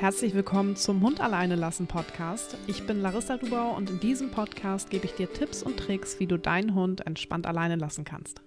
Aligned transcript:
Herzlich 0.00 0.32
willkommen 0.32 0.76
zum 0.76 1.02
Hund 1.02 1.20
alleine 1.20 1.56
lassen 1.56 1.88
Podcast. 1.88 2.56
Ich 2.68 2.86
bin 2.86 3.02
Larissa 3.02 3.36
Dubau 3.36 3.74
und 3.76 3.90
in 3.90 3.98
diesem 3.98 4.30
Podcast 4.30 4.90
gebe 4.90 5.06
ich 5.06 5.14
dir 5.14 5.32
Tipps 5.32 5.60
und 5.60 5.76
Tricks, 5.76 6.20
wie 6.20 6.28
du 6.28 6.38
deinen 6.38 6.76
Hund 6.76 7.04
entspannt 7.04 7.48
alleine 7.48 7.74
lassen 7.74 8.04
kannst. 8.04 8.40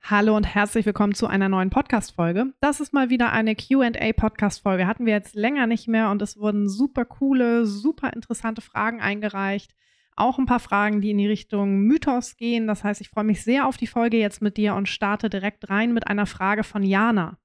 Hallo 0.00 0.36
und 0.36 0.44
herzlich 0.44 0.86
willkommen 0.86 1.12
zu 1.12 1.26
einer 1.26 1.48
neuen 1.48 1.70
Podcast-Folge. 1.70 2.52
Das 2.60 2.78
ist 2.78 2.92
mal 2.92 3.10
wieder 3.10 3.32
eine 3.32 3.56
QA-Podcast-Folge. 3.56 4.86
Hatten 4.86 5.06
wir 5.06 5.12
jetzt 5.14 5.34
länger 5.34 5.66
nicht 5.66 5.88
mehr 5.88 6.08
und 6.10 6.22
es 6.22 6.36
wurden 6.36 6.68
super 6.68 7.04
coole, 7.04 7.66
super 7.66 8.12
interessante 8.12 8.60
Fragen 8.60 9.00
eingereicht. 9.00 9.74
Auch 10.14 10.38
ein 10.38 10.46
paar 10.46 10.60
Fragen, 10.60 11.00
die 11.00 11.10
in 11.10 11.18
die 11.18 11.26
Richtung 11.26 11.80
Mythos 11.80 12.36
gehen. 12.36 12.68
Das 12.68 12.84
heißt, 12.84 13.00
ich 13.00 13.08
freue 13.08 13.24
mich 13.24 13.42
sehr 13.42 13.66
auf 13.66 13.76
die 13.76 13.88
Folge 13.88 14.18
jetzt 14.18 14.40
mit 14.40 14.56
dir 14.56 14.76
und 14.76 14.88
starte 14.88 15.30
direkt 15.30 15.68
rein 15.68 15.92
mit 15.92 16.06
einer 16.06 16.26
Frage 16.26 16.62
von 16.62 16.84
Jana. 16.84 17.38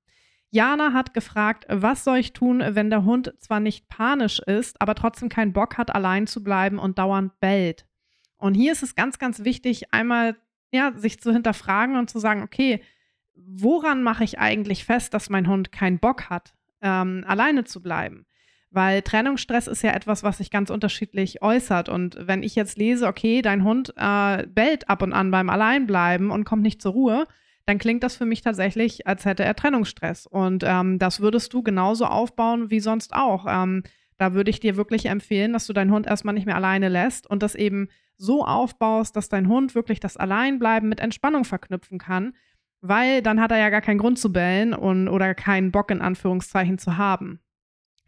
Jana 0.51 0.91
hat 0.91 1.13
gefragt, 1.13 1.65
was 1.69 2.03
soll 2.03 2.17
ich 2.17 2.33
tun, 2.33 2.61
wenn 2.65 2.89
der 2.89 3.05
Hund 3.05 3.33
zwar 3.39 3.61
nicht 3.61 3.87
panisch 3.87 4.39
ist, 4.39 4.79
aber 4.81 4.95
trotzdem 4.95 5.29
keinen 5.29 5.53
Bock 5.53 5.77
hat, 5.77 5.95
allein 5.95 6.27
zu 6.27 6.43
bleiben 6.43 6.77
und 6.77 6.99
dauernd 6.99 7.39
bellt. 7.39 7.85
Und 8.37 8.55
hier 8.55 8.73
ist 8.73 8.83
es 8.83 8.95
ganz, 8.95 9.17
ganz 9.17 9.45
wichtig, 9.45 9.93
einmal 9.93 10.35
ja, 10.73 10.91
sich 10.95 11.21
zu 11.21 11.31
hinterfragen 11.31 11.95
und 11.95 12.09
zu 12.09 12.19
sagen, 12.19 12.43
okay, 12.43 12.81
woran 13.33 14.03
mache 14.03 14.25
ich 14.25 14.39
eigentlich 14.39 14.83
fest, 14.83 15.13
dass 15.13 15.29
mein 15.29 15.47
Hund 15.47 15.71
keinen 15.71 15.99
Bock 15.99 16.29
hat, 16.29 16.53
ähm, 16.81 17.23
alleine 17.25 17.63
zu 17.63 17.81
bleiben? 17.81 18.25
Weil 18.71 19.01
Trennungsstress 19.01 19.67
ist 19.67 19.83
ja 19.83 19.91
etwas, 19.91 20.23
was 20.23 20.37
sich 20.37 20.49
ganz 20.49 20.69
unterschiedlich 20.69 21.41
äußert. 21.41 21.87
Und 21.87 22.17
wenn 22.19 22.43
ich 22.43 22.55
jetzt 22.55 22.77
lese, 22.77 23.07
okay, 23.07 23.41
dein 23.41 23.63
Hund 23.63 23.93
äh, 23.97 24.47
bellt 24.47 24.89
ab 24.89 25.01
und 25.01 25.13
an 25.13 25.31
beim 25.31 25.49
Alleinbleiben 25.49 26.29
und 26.29 26.45
kommt 26.45 26.61
nicht 26.63 26.81
zur 26.81 26.93
Ruhe, 26.93 27.27
dann 27.65 27.77
klingt 27.77 28.03
das 28.03 28.15
für 28.15 28.25
mich 28.25 28.41
tatsächlich, 28.41 29.07
als 29.07 29.25
hätte 29.25 29.43
er 29.43 29.55
Trennungsstress. 29.55 30.27
Und 30.27 30.63
ähm, 30.65 30.99
das 30.99 31.19
würdest 31.19 31.53
du 31.53 31.63
genauso 31.63 32.05
aufbauen 32.05 32.69
wie 32.69 32.79
sonst 32.79 33.13
auch. 33.13 33.45
Ähm, 33.47 33.83
da 34.17 34.33
würde 34.33 34.51
ich 34.51 34.59
dir 34.59 34.77
wirklich 34.77 35.07
empfehlen, 35.07 35.53
dass 35.53 35.65
du 35.65 35.73
deinen 35.73 35.91
Hund 35.91 36.05
erstmal 36.05 36.33
nicht 36.33 36.45
mehr 36.45 36.55
alleine 36.55 36.89
lässt 36.89 37.27
und 37.27 37.41
das 37.41 37.55
eben 37.55 37.87
so 38.17 38.45
aufbaust, 38.45 39.15
dass 39.15 39.29
dein 39.29 39.47
Hund 39.47 39.73
wirklich 39.73 39.99
das 39.99 40.15
Alleinbleiben 40.15 40.87
mit 40.87 40.99
Entspannung 40.99 41.43
verknüpfen 41.43 41.97
kann, 41.97 42.33
weil 42.81 43.21
dann 43.21 43.41
hat 43.41 43.51
er 43.51 43.57
ja 43.57 43.69
gar 43.69 43.81
keinen 43.81 43.97
Grund 43.97 44.19
zu 44.19 44.31
bellen 44.31 44.73
und, 44.73 45.07
oder 45.07 45.33
keinen 45.33 45.71
Bock 45.71 45.89
in 45.89 46.01
Anführungszeichen 46.01 46.77
zu 46.77 46.97
haben. 46.97 47.39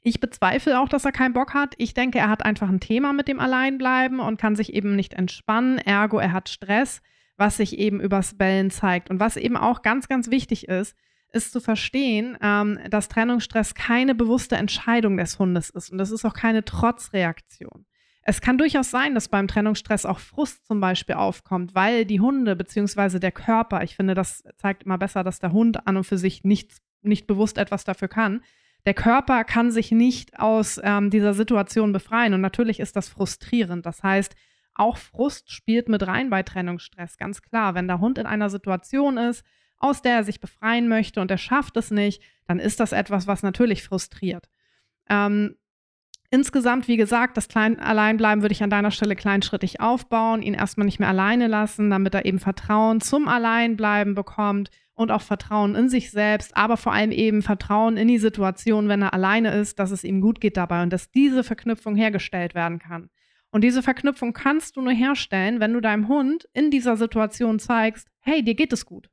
Ich 0.02 0.20
bezweifle 0.20 0.80
auch, 0.80 0.90
dass 0.90 1.06
er 1.06 1.14
keinen 1.14 1.34
Bock 1.34 1.54
hat. 1.54 1.76
Ich 1.78 1.94
denke, 1.94 2.20
er 2.20 2.30
hat 2.30 2.46
einfach 2.46 2.70
ein 2.70 2.82
Thema 2.82 3.14
mit 3.14 3.28
dem 3.28 3.40
Alleinbleiben 3.40 4.20
und 4.20 4.40
kann 4.40 4.56
sich 4.56 4.74
eben 4.74 4.96
nicht 4.96 5.14
entspannen. 5.14 5.78
Ergo, 5.78 6.20
er 6.20 6.34
hat 6.34 6.50
Stress 6.50 7.02
was 7.38 7.58
sich 7.58 7.78
eben 7.78 8.00
übers 8.00 8.38
Bellen 8.38 8.72
zeigt. 8.72 9.10
Und 9.10 9.20
was 9.20 9.38
eben 9.38 9.58
auch 9.58 9.82
ganz, 9.82 10.08
ganz 10.08 10.30
wichtig 10.30 10.68
ist, 10.68 10.96
ist 11.32 11.52
zu 11.52 11.60
verstehen, 11.60 12.38
ähm, 12.42 12.80
dass 12.90 13.10
Trennungsstress 13.10 13.74
keine 13.74 14.14
bewusste 14.16 14.56
Entscheidung 14.56 15.18
des 15.18 15.40
Hundes 15.40 15.70
ist. 15.70 15.92
Und 15.92 15.98
das 15.98 16.12
ist 16.12 16.26
auch 16.26 16.34
keine 16.34 16.64
Trotzreaktion. 16.64 17.86
Es 18.26 18.40
kann 18.40 18.58
durchaus 18.58 18.90
sein, 18.90 19.16
dass 19.16 19.28
beim 19.28 19.48
Trennungsstress 19.48 20.06
auch 20.06 20.20
Frust 20.20 20.66
zum 20.66 20.80
Beispiel 20.80 21.16
aufkommt, 21.16 21.76
weil 21.76 22.06
die 22.06 22.22
Hunde 22.22 22.56
bzw. 22.56 23.20
der 23.20 23.34
Körper, 23.34 23.84
ich 23.84 23.96
finde, 23.96 24.14
das 24.14 24.44
zeigt 24.58 24.84
immer 24.84 24.98
besser, 24.98 25.24
dass 25.24 25.40
der 25.40 25.52
Hund 25.52 25.86
an 25.88 25.98
und 25.98 26.06
für 26.06 26.18
sich 26.18 26.44
nicht, 26.44 26.78
nicht 27.02 27.28
bewusst 27.28 27.58
etwas 27.58 27.84
dafür 27.84 28.08
kann. 28.08 28.42
Der 28.86 28.94
Körper 28.94 29.44
kann 29.44 29.72
sich 29.72 29.92
nicht 29.92 30.40
aus 30.40 30.80
ähm, 30.84 31.10
dieser 31.10 31.34
Situation 31.34 31.92
befreien 31.92 32.34
und 32.34 32.42
natürlich 32.42 32.80
ist 32.80 32.96
das 32.96 33.10
frustrierend. 33.10 33.86
Das 33.86 34.04
heißt, 34.04 34.36
auch 34.76 34.98
Frust 34.98 35.52
spielt 35.52 35.90
mit 35.90 36.06
rein 36.06 36.30
bei 36.30 36.44
Trennungsstress, 36.44 37.18
ganz 37.18 37.42
klar. 37.42 37.76
Wenn 37.76 37.88
der 37.88 38.00
Hund 38.00 38.18
in 38.18 38.26
einer 38.26 38.50
Situation 38.50 39.18
ist, 39.18 39.46
aus 39.78 40.02
der 40.02 40.16
er 40.16 40.24
sich 40.24 40.40
befreien 40.40 40.88
möchte 40.88 41.22
und 41.22 41.30
er 41.30 41.38
schafft 41.38 41.78
es 41.78 41.92
nicht, 41.92 42.22
dann 42.48 42.60
ist 42.60 42.80
das 42.80 42.92
etwas, 42.92 43.28
was 43.28 43.44
natürlich 43.44 43.84
frustriert. 43.84 44.50
Ähm, 45.10 45.56
insgesamt, 46.30 46.88
wie 46.88 46.98
gesagt, 46.98 47.38
das 47.38 47.48
Klein 47.50 47.80
Alleinbleiben 47.80 48.42
würde 48.42 48.54
ich 48.54 48.64
an 48.64 48.70
deiner 48.70 48.92
Stelle 48.92 49.16
kleinschrittig 49.16 49.82
aufbauen, 49.82 50.42
ihn 50.42 50.54
erstmal 50.54 50.86
nicht 50.86 51.00
mehr 51.00 51.10
alleine 51.10 51.48
lassen, 51.48 51.90
damit 51.90 52.14
er 52.14 52.26
eben 52.26 52.40
Vertrauen 52.40 53.02
zum 53.02 53.28
Alleinbleiben 53.28 54.16
bekommt 54.16 54.70
und 54.96 55.12
auch 55.12 55.22
Vertrauen 55.22 55.76
in 55.76 55.90
sich 55.90 56.12
selbst, 56.12 56.56
aber 56.56 56.78
vor 56.78 56.94
allem 56.94 57.12
eben 57.12 57.42
Vertrauen 57.42 57.98
in 57.98 58.08
die 58.08 58.20
Situation, 58.20 58.88
wenn 58.88 59.02
er 59.02 59.14
alleine 59.14 59.54
ist, 59.54 59.80
dass 59.80 59.92
es 59.92 60.04
ihm 60.04 60.22
gut 60.22 60.40
geht 60.40 60.58
dabei 60.58 60.84
und 60.84 60.92
dass 60.92 61.12
diese 61.12 61.44
Verknüpfung 61.44 61.96
hergestellt 61.96 62.56
werden 62.56 62.80
kann. 62.80 63.10
Und 63.54 63.64
diese 63.64 63.84
Verknüpfung 63.84 64.34
kannst 64.34 64.78
du 64.78 64.82
nur 64.82 64.94
herstellen, 64.94 65.60
wenn 65.60 65.74
du 65.74 65.80
deinem 65.80 66.08
Hund 66.08 66.50
in 66.54 66.72
dieser 66.72 66.98
Situation 66.98 67.60
zeigst, 67.60 68.08
hey, 68.20 68.44
dir 68.44 68.56
geht 68.56 68.74
es 68.74 68.84
gut. 68.84 69.12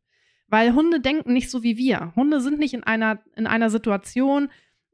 Weil 0.48 0.72
Hunde 0.72 0.98
denken 0.98 1.34
nicht 1.34 1.50
so 1.50 1.62
wie 1.62 1.76
wir. 1.76 2.14
Hunde 2.16 2.40
sind 2.40 2.58
nicht 2.58 2.72
in 2.72 2.82
einer, 2.82 3.18
in 3.36 3.46
einer 3.46 3.68
Situation, 3.68 4.48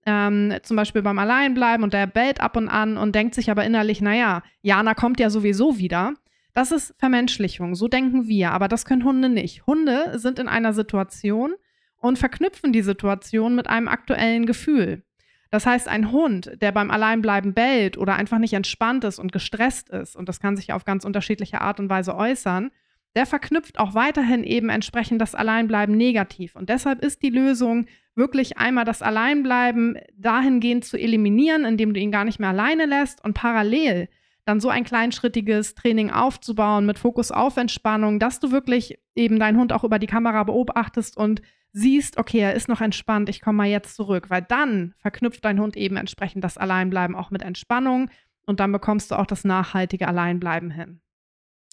ähm, 0.05 0.55
zum 0.65 0.77
Beispiel 0.77 1.01
beim 1.01 1.21
Alleinbleiben 1.21 1.85
und 1.85 1.93
der 1.93 2.09
bellt 2.09 2.41
ab 2.41 2.56
und 2.56 2.69
an 2.69 2.97
und 2.97 3.15
denkt 3.15 3.37
sich 3.37 3.49
aber 3.49 3.65
innerlich, 3.65 4.01
naja, 4.01 4.43
Jana 4.62 4.95
kommt 4.95 5.21
ja 5.21 5.31
sowieso 5.31 5.79
wieder. 5.79 6.15
Das 6.53 6.73
ist 6.73 6.97
Vermenschlichung, 6.99 7.77
so 7.77 7.87
denken 7.87 8.27
wir, 8.27 8.51
aber 8.51 8.67
das 8.67 8.85
können 8.85 9.05
Hunde 9.05 9.29
nicht. 9.29 9.65
Hunde 9.65 10.19
sind 10.19 10.41
in 10.41 10.49
einer 10.49 10.73
Situation 10.73 11.55
und 11.99 12.19
verknüpfen 12.19 12.73
die 12.73 12.83
Situation 12.83 13.55
mit 13.55 13.69
einem 13.69 13.87
aktuellen 13.87 14.45
Gefühl. 14.45 15.05
Das 15.51 15.67
heißt, 15.67 15.89
ein 15.89 16.12
Hund, 16.12 16.51
der 16.61 16.73
beim 16.73 16.91
Alleinbleiben 16.91 17.55
bellt 17.55 17.97
oder 17.99 18.15
einfach 18.15 18.39
nicht 18.39 18.55
entspannt 18.55 19.05
ist 19.05 19.19
und 19.19 19.33
gestresst 19.33 19.91
ist, 19.91 20.17
und 20.17 20.29
das 20.29 20.41
kann 20.41 20.57
sich 20.57 20.73
auf 20.73 20.84
ganz 20.84 21.05
unterschiedliche 21.05 21.61
Art 21.61 21.81
und 21.81 21.89
Weise 21.89 22.17
äußern, 22.17 22.71
der 23.15 23.27
verknüpft 23.27 23.79
auch 23.79 23.95
weiterhin 23.95 24.45
eben 24.45 24.69
entsprechend 24.69 25.21
das 25.21 25.35
Alleinbleiben 25.35 25.97
negativ. 25.97 26.55
Und 26.55 26.69
deshalb 26.69 27.03
ist 27.03 27.23
die 27.23 27.31
Lösung 27.31 27.87
wirklich 28.15 28.59
einmal 28.59 28.85
das 28.85 29.03
Alleinbleiben 29.03 29.99
dahingehend 30.17 30.85
zu 30.85 30.99
eliminieren, 30.99 31.65
indem 31.65 31.95
du 31.95 32.01
ihn 32.01 32.11
gar 32.11 32.25
nicht 32.25 32.41
mehr 32.41 32.51
alleine 32.51 32.85
lässt 32.85 33.25
und 33.25 33.35
parallel 33.35 34.09
dann 34.45 34.61
so 34.61 34.69
ein 34.69 34.85
kleinschrittiges 34.85 35.75
Training 35.75 36.11
aufzubauen 36.11 36.87
mit 36.87 36.99
Fokus 36.99 37.33
auf 37.33 37.56
Entspannung, 37.56 38.21
dass 38.21 38.39
du 38.39 38.53
wirklich 38.53 38.99
eben 39.15 39.39
deinen 39.39 39.59
Hund 39.59 39.73
auch 39.73 39.83
über 39.83 39.99
die 39.99 40.06
Kamera 40.06 40.45
beobachtest 40.45 41.17
und 41.17 41.43
siehst, 41.76 42.16
okay, 42.16 42.38
er 42.38 42.54
ist 42.54 42.69
noch 42.69 42.81
entspannt, 42.81 43.28
ich 43.28 43.42
komme 43.42 43.59
mal 43.59 43.69
jetzt 43.69 43.97
zurück, 43.97 44.31
weil 44.31 44.41
dann 44.41 44.94
verknüpft 44.97 45.44
dein 45.44 45.60
Hund 45.60 45.76
eben 45.76 45.97
entsprechend 45.97 46.42
das 46.42 46.56
Alleinbleiben 46.56 47.14
auch 47.14 47.31
mit 47.31 47.42
Entspannung 47.42 48.09
und 48.47 48.60
dann 48.60 48.72
bekommst 48.72 49.10
du 49.10 49.19
auch 49.19 49.26
das 49.26 49.44
nachhaltige 49.44 50.09
Alleinbleiben 50.09 50.70
hin. 50.70 51.00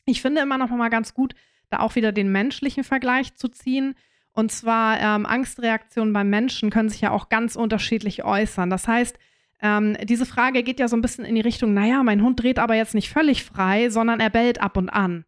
Ich 0.06 0.22
finde 0.22 0.42
immer 0.42 0.58
noch 0.58 0.70
mal 0.72 0.90
ganz 0.90 1.14
gut, 1.14 1.36
da 1.70 1.80
auch 1.80 1.96
wieder 1.96 2.12
den 2.12 2.34
menschlichen 2.34 2.84
Vergleich 2.84 3.36
zu 3.36 3.48
ziehen. 3.48 3.96
Und 4.34 4.52
zwar 4.52 5.00
ähm, 5.00 5.26
Angstreaktionen 5.26 6.12
beim 6.12 6.30
Menschen 6.30 6.70
können 6.70 6.90
sich 6.90 7.00
ja 7.00 7.12
auch 7.12 7.30
ganz 7.30 7.56
unterschiedlich 7.56 8.26
äußern. 8.26 8.70
Das 8.70 8.90
heißt, 8.90 9.18
ähm, 9.62 9.96
diese 10.04 10.26
Frage 10.26 10.64
geht 10.64 10.82
ja 10.82 10.90
so 10.90 10.98
ein 10.98 11.02
bisschen 11.02 11.24
in 11.24 11.36
die 11.36 11.42
Richtung, 11.42 11.74
naja, 11.74 12.04
mein 12.04 12.22
Hund 12.22 12.44
dreht 12.44 12.60
aber 12.60 12.76
jetzt 12.76 12.94
nicht 12.94 13.10
völlig 13.10 13.46
frei, 13.46 13.90
sondern 13.90 14.20
er 14.20 14.30
bellt 14.30 14.60
ab 14.60 14.76
und 14.76 14.90
an. 14.90 15.24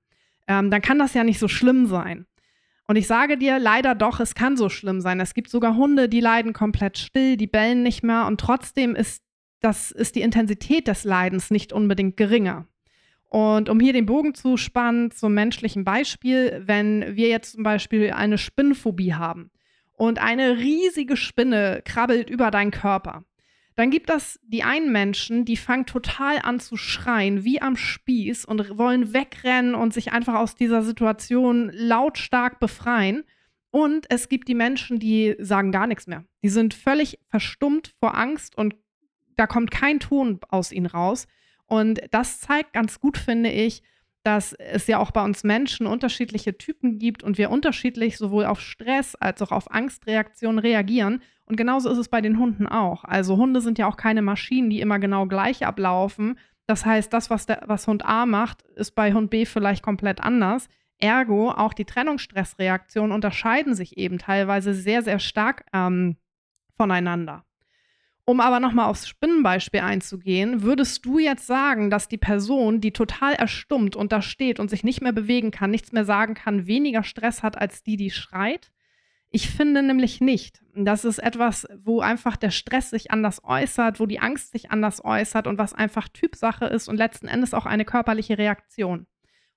Ähm, 0.48 0.70
dann 0.70 0.82
kann 0.82 1.00
das 1.00 1.14
ja 1.14 1.24
nicht 1.24 1.40
so 1.40 1.48
schlimm 1.48 1.86
sein. 1.86 2.26
Und 2.88 2.98
ich 2.98 3.08
sage 3.08 3.38
dir 3.38 3.58
leider 3.58 3.96
doch, 3.96 4.20
es 4.20 4.36
kann 4.36 4.58
so 4.58 4.70
schlimm 4.70 5.02
sein. 5.02 5.20
Es 5.20 5.34
gibt 5.34 5.50
sogar 5.50 5.76
Hunde, 5.76 6.08
die 6.08 6.20
leiden 6.20 6.54
komplett 6.54 6.98
still, 6.98 7.36
die 7.36 7.48
bellen 7.48 7.82
nicht 7.82 8.04
mehr 8.04 8.28
und 8.28 8.40
trotzdem 8.40 8.96
ist, 8.96 9.24
das, 9.60 9.92
ist 9.92 10.16
die 10.16 10.22
Intensität 10.22 10.88
des 10.88 11.04
Leidens 11.04 11.50
nicht 11.50 11.74
unbedingt 11.74 12.18
geringer. 12.18 12.68
Und 13.30 13.70
um 13.70 13.80
hier 13.80 13.94
den 13.94 14.06
Bogen 14.06 14.36
zu 14.36 14.56
spannen 14.56 15.12
zum 15.12 15.34
menschlichen 15.34 15.84
Beispiel, 15.84 16.62
wenn 16.66 17.16
wir 17.16 17.28
jetzt 17.28 17.54
zum 17.54 17.64
Beispiel 17.64 18.12
eine 18.12 18.38
Spinnenphobie 18.38 19.14
haben 19.14 19.50
und 19.94 20.20
eine 20.20 20.58
riesige 20.58 21.18
Spinne 21.18 21.82
krabbelt 21.84 22.30
über 22.30 22.52
deinen 22.52 22.72
Körper, 22.72 23.26
dann 23.76 23.92
gibt 23.92 24.10
das 24.10 24.40
die 24.44 24.64
einen 24.64 24.92
Menschen, 24.92 25.44
die 25.44 25.58
fangen 25.58 25.86
total 25.86 26.40
an 26.40 26.60
zu 26.60 26.78
schreien, 26.78 27.44
wie 27.44 27.62
am 27.62 27.76
Spieß 27.76 28.46
und 28.46 28.78
wollen 28.78 29.14
wegrennen 29.14 29.76
und 29.76 29.94
sich 29.94 30.14
einfach 30.14 30.36
aus 30.36 30.56
dieser 30.56 30.82
Situation 30.82 31.70
lautstark 31.74 32.60
befreien. 32.60 33.26
Und 33.72 34.06
es 34.10 34.30
gibt 34.30 34.48
die 34.48 34.56
Menschen, 34.56 35.00
die 35.00 35.36
sagen 35.40 35.74
gar 35.74 35.88
nichts 35.88 36.08
mehr. 36.08 36.24
Die 36.42 36.50
sind 36.50 36.74
völlig 36.74 37.20
verstummt 37.28 37.94
vor 38.00 38.18
Angst 38.18 38.58
und 38.58 38.76
da 39.36 39.48
kommt 39.48 39.72
kein 39.72 40.00
Ton 40.00 40.40
aus 40.48 40.72
ihnen 40.72 40.86
raus. 40.86 41.28
Und 41.66 42.00
das 42.12 42.40
zeigt 42.40 42.72
ganz 42.72 43.02
gut, 43.02 43.18
finde 43.18 43.52
ich, 43.52 43.84
dass 44.24 44.54
es 44.54 44.88
ja 44.88 44.98
auch 44.98 45.12
bei 45.12 45.24
uns 45.24 45.44
Menschen 45.44 45.86
unterschiedliche 45.86 46.58
Typen 46.58 46.98
gibt 46.98 47.22
und 47.22 47.38
wir 47.38 47.52
unterschiedlich 47.52 48.18
sowohl 48.18 48.46
auf 48.46 48.60
Stress 48.62 49.16
als 49.16 49.42
auch 49.42 49.52
auf 49.52 49.70
Angstreaktionen 49.72 50.60
reagieren. 50.60 51.22
Und 51.46 51.58
genauso 51.58 51.90
ist 51.90 51.98
es 51.98 52.10
bei 52.10 52.22
den 52.22 52.40
Hunden 52.40 52.68
auch. 52.68 53.04
Also 53.04 53.38
Hunde 53.38 53.62
sind 53.62 53.78
ja 53.78 53.88
auch 53.88 53.98
keine 53.98 54.22
Maschinen, 54.22 54.70
die 54.70 54.82
immer 54.82 55.00
genau 55.00 55.28
gleich 55.28 55.66
ablaufen. 55.66 56.40
Das 56.66 56.86
heißt, 56.86 57.14
das, 57.14 57.30
was, 57.30 57.46
der, 57.46 57.64
was 57.68 57.88
Hund 57.88 58.04
A 58.06 58.26
macht, 58.26 58.64
ist 58.76 58.96
bei 58.96 59.14
Hund 59.14 59.30
B 59.30 59.46
vielleicht 59.46 59.84
komplett 59.84 60.22
anders. 60.22 60.68
Ergo, 60.98 61.52
auch 61.52 61.74
die 61.74 61.86
Trennungsstressreaktionen 61.86 63.12
unterscheiden 63.12 63.76
sich 63.76 63.98
eben 63.98 64.18
teilweise 64.18 64.74
sehr, 64.74 65.04
sehr 65.04 65.20
stark 65.20 65.66
ähm, 65.74 66.16
voneinander. 66.78 67.46
Um 68.28 68.40
aber 68.40 68.60
nochmal 68.60 68.90
aufs 68.90 69.08
Spinnenbeispiel 69.08 69.82
einzugehen, 69.82 70.64
würdest 70.64 71.06
du 71.06 71.20
jetzt 71.20 71.46
sagen, 71.46 71.92
dass 71.92 72.08
die 72.08 72.18
Person, 72.18 72.82
die 72.82 72.92
total 72.92 73.34
erstummt 73.34 73.96
und 73.96 74.12
da 74.12 74.24
steht 74.24 74.60
und 74.60 74.72
sich 74.72 74.84
nicht 74.84 75.02
mehr 75.02 75.12
bewegen 75.12 75.52
kann, 75.52 75.70
nichts 75.70 75.92
mehr 75.92 76.06
sagen 76.06 76.34
kann, 76.34 76.66
weniger 76.66 77.04
Stress 77.04 77.44
hat 77.44 77.56
als 77.56 77.84
die, 77.84 77.98
die 77.98 78.10
schreit? 78.10 78.72
Ich 79.36 79.50
finde 79.50 79.84
nämlich 79.84 80.22
nicht. 80.22 80.62
Das 80.76 81.04
ist 81.04 81.20
etwas, 81.20 81.68
wo 81.84 82.00
einfach 82.00 82.38
der 82.38 82.52
Stress 82.52 82.92
sich 82.92 83.12
anders 83.12 83.44
äußert, 83.44 84.00
wo 84.00 84.06
die 84.06 84.22
Angst 84.22 84.54
sich 84.54 84.72
anders 84.72 85.04
äußert 85.04 85.46
und 85.46 85.58
was 85.58 85.74
einfach 85.74 86.08
Typsache 86.08 86.64
ist 86.68 86.88
und 86.88 86.96
letzten 86.96 87.28
Endes 87.28 87.54
auch 87.54 87.66
eine 87.66 87.84
körperliche 87.84 88.38
Reaktion. 88.38 89.08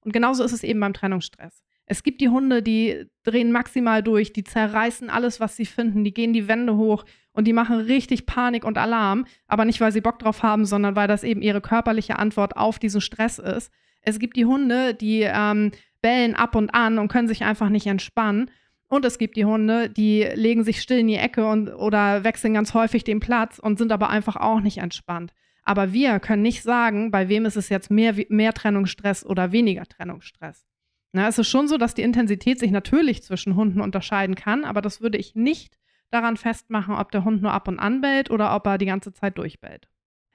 Und 0.00 0.10
genauso 0.10 0.42
ist 0.42 0.50
es 0.50 0.64
eben 0.64 0.80
beim 0.80 0.94
Trennungsstress. 0.94 1.62
Es 1.86 2.02
gibt 2.02 2.20
die 2.20 2.28
Hunde, 2.28 2.60
die 2.60 3.06
drehen 3.22 3.52
maximal 3.52 4.02
durch, 4.02 4.32
die 4.32 4.42
zerreißen 4.42 5.10
alles, 5.10 5.38
was 5.38 5.54
sie 5.54 5.64
finden, 5.64 6.02
die 6.02 6.12
gehen 6.12 6.32
die 6.32 6.48
Wände 6.48 6.76
hoch 6.76 7.04
und 7.30 7.46
die 7.46 7.52
machen 7.52 7.78
richtig 7.78 8.26
Panik 8.26 8.64
und 8.64 8.78
Alarm, 8.78 9.26
aber 9.46 9.64
nicht, 9.64 9.80
weil 9.80 9.92
sie 9.92 10.00
Bock 10.00 10.18
drauf 10.18 10.42
haben, 10.42 10.64
sondern 10.64 10.96
weil 10.96 11.06
das 11.06 11.22
eben 11.22 11.40
ihre 11.40 11.60
körperliche 11.60 12.18
Antwort 12.18 12.56
auf 12.56 12.80
diesen 12.80 13.00
Stress 13.00 13.38
ist. 13.38 13.70
Es 14.02 14.18
gibt 14.18 14.36
die 14.36 14.44
Hunde, 14.44 14.94
die 14.94 15.20
ähm, 15.20 15.70
bellen 16.02 16.34
ab 16.34 16.56
und 16.56 16.74
an 16.74 16.98
und 16.98 17.06
können 17.06 17.28
sich 17.28 17.44
einfach 17.44 17.68
nicht 17.68 17.86
entspannen. 17.86 18.50
Und 18.88 19.04
es 19.04 19.18
gibt 19.18 19.36
die 19.36 19.44
Hunde, 19.44 19.90
die 19.90 20.22
legen 20.34 20.64
sich 20.64 20.80
still 20.80 20.98
in 20.98 21.08
die 21.08 21.16
Ecke 21.16 21.46
und, 21.46 21.68
oder 21.68 22.24
wechseln 22.24 22.54
ganz 22.54 22.72
häufig 22.72 23.04
den 23.04 23.20
Platz 23.20 23.58
und 23.58 23.78
sind 23.78 23.92
aber 23.92 24.08
einfach 24.08 24.36
auch 24.36 24.60
nicht 24.60 24.78
entspannt. 24.78 25.34
Aber 25.62 25.92
wir 25.92 26.18
können 26.20 26.42
nicht 26.42 26.62
sagen, 26.62 27.10
bei 27.10 27.28
wem 27.28 27.44
ist 27.44 27.56
es 27.56 27.68
jetzt 27.68 27.90
mehr, 27.90 28.14
mehr 28.30 28.54
Trennungsstress 28.54 29.26
oder 29.26 29.52
weniger 29.52 29.84
Trennungsstress. 29.84 30.66
Na, 31.12 31.28
es 31.28 31.38
ist 31.38 31.48
schon 31.48 31.68
so, 31.68 31.76
dass 31.76 31.94
die 31.94 32.02
Intensität 32.02 32.58
sich 32.58 32.70
natürlich 32.70 33.22
zwischen 33.22 33.56
Hunden 33.56 33.82
unterscheiden 33.82 34.34
kann, 34.34 34.64
aber 34.64 34.80
das 34.80 35.02
würde 35.02 35.18
ich 35.18 35.34
nicht 35.34 35.78
daran 36.10 36.38
festmachen, 36.38 36.94
ob 36.94 37.10
der 37.12 37.24
Hund 37.24 37.42
nur 37.42 37.52
ab 37.52 37.68
und 37.68 37.78
an 37.78 38.00
bellt 38.00 38.30
oder 38.30 38.54
ob 38.54 38.66
er 38.66 38.78
die 38.78 38.86
ganze 38.86 39.12
Zeit 39.12 39.36
durchbellt. 39.36 39.88